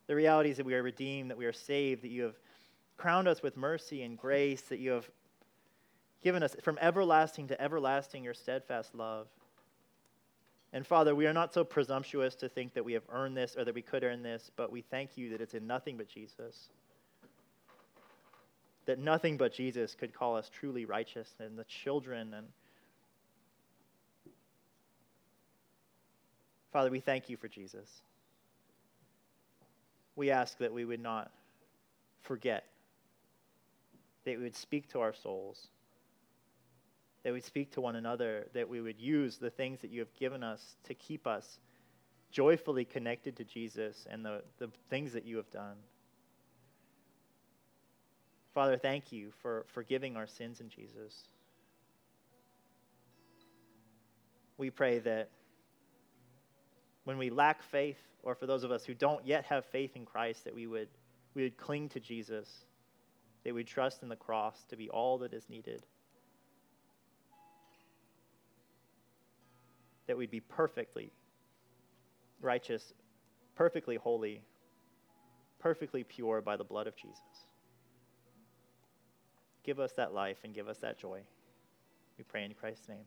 The 0.07 0.15
realities 0.15 0.57
that 0.59 0.67
we 0.67 0.75
are 0.75 0.83
redeemed, 0.85 1.31
that 1.31 1.37
we 1.37 1.47
are 1.47 1.53
saved, 1.53 2.03
that 2.03 2.11
you 2.11 2.23
have 2.23 2.37
crowned 2.97 3.27
us 3.27 3.43
with 3.43 3.57
mercy 3.57 4.03
and 4.05 4.17
grace, 4.17 4.63
that 4.63 4.79
you 4.79 4.93
have 4.93 5.11
given 6.23 6.45
us 6.45 6.55
from 6.63 6.79
everlasting 6.81 7.49
to 7.49 7.61
everlasting 7.61 8.23
your 8.23 8.35
steadfast 8.35 8.95
love. 8.95 9.27
And 10.73 10.87
Father, 10.87 11.15
we 11.17 11.27
are 11.27 11.33
not 11.33 11.53
so 11.53 11.65
presumptuous 11.65 12.37
to 12.37 12.49
think 12.49 12.73
that 12.75 12.85
we 12.85 12.93
have 12.93 13.05
earned 13.11 13.37
this 13.37 13.57
or 13.57 13.65
that 13.65 13.75
we 13.75 13.83
could 13.83 14.05
earn 14.05 14.23
this, 14.23 14.51
but 14.55 14.71
we 14.71 14.83
thank 14.83 15.17
you 15.17 15.31
that 15.31 15.41
it's 15.41 15.55
in 15.55 15.67
nothing 15.67 15.97
but 15.97 16.09
Jesus. 16.09 16.69
That 18.87 19.01
nothing 19.01 19.37
but 19.37 19.53
Jesus 19.53 19.97
could 19.97 20.15
call 20.15 20.37
us 20.37 20.49
truly 20.49 20.85
righteous 20.85 21.35
and 21.41 21.59
the 21.59 21.65
children 21.65 22.35
and 22.35 22.47
Father, 26.79 26.93
we 26.93 27.01
thank 27.01 27.29
you 27.29 27.37
for 27.37 27.49
Jesus. 27.49 28.03
We 30.15 30.31
ask 30.31 30.59
that 30.59 30.73
we 30.73 30.85
would 30.85 31.03
not 31.03 31.33
forget, 32.23 32.67
that 34.25 34.39
we 34.39 34.45
would 34.45 34.55
speak 34.55 34.89
to 34.91 35.01
our 35.01 35.13
souls 35.13 35.71
that 37.25 37.33
we 37.33 37.41
speak 37.41 37.73
to 37.73 37.81
one 37.81 37.97
another, 37.97 38.47
that 38.55 38.69
we 38.69 38.81
would 38.81 39.01
use 39.01 39.39
the 39.39 39.51
things 39.51 39.81
that 39.81 39.91
you 39.91 39.99
have 39.99 40.15
given 40.15 40.45
us 40.45 40.77
to 40.85 40.95
keep 40.95 41.27
us 41.27 41.59
joyfully 42.31 42.85
connected 42.85 43.35
to 43.39 43.43
Jesus 43.43 44.07
and 44.09 44.25
the, 44.25 44.43
the 44.59 44.71
things 44.89 45.13
that 45.15 45.25
you 45.25 45.37
have 45.37 45.51
done. 45.51 45.75
Father, 48.55 48.77
thank 48.77 49.11
you 49.11 49.33
for 49.43 49.67
forgiving 49.67 50.17
our 50.17 50.29
sins 50.29 50.61
in 50.61 50.69
Jesus. 50.69 51.25
We 54.59 54.71
pray 54.71 55.01
that 55.01 55.31
when 57.09 57.17
we 57.17 57.31
lack 57.31 57.63
faith, 57.63 57.97
or 58.23 58.35
for 58.35 58.47
those 58.47 58.65
of 58.65 58.71
us 58.71 58.85
who 58.85 58.93
don't 58.93 59.27
yet 59.27 59.43
have 59.47 59.65
faith 59.65 59.97
in 59.97 60.05
Christ, 60.05 60.45
that 60.45 60.55
we 60.55 60.67
would, 60.67 60.89
we 61.33 61.43
would 61.43 61.57
cling 61.57 61.89
to 61.89 62.01
Jesus, 62.01 62.67
that 63.45 63.55
we 63.55 63.65
trust 63.65 64.03
in 64.03 64.11
the 64.11 64.17
cross 64.17 64.67
to 64.69 64.77
be 64.77 64.91
all 64.91 65.17
that 65.17 65.33
is 65.33 65.49
needed. 65.49 65.87
that 70.07 70.17
we'd 70.17 70.31
be 70.31 70.41
perfectly 70.41 71.11
righteous, 72.41 72.93
perfectly 73.55 73.97
holy, 73.97 74.43
perfectly 75.61 76.03
pure 76.03 76.41
by 76.41 76.57
the 76.57 76.65
blood 76.65 76.87
of 76.87 76.97
Jesus. 76.97 77.47
Give 79.65 79.79
us 79.79 79.93
that 79.93 80.13
life 80.13 80.39
and 80.45 80.55
give 80.55 80.69
us 80.69 80.79
that 80.79 80.99
joy. 80.99 81.21
We 82.17 82.25
pray 82.25 82.45
in 82.45 82.55
Christ's 82.55 82.89
name. 82.89 83.05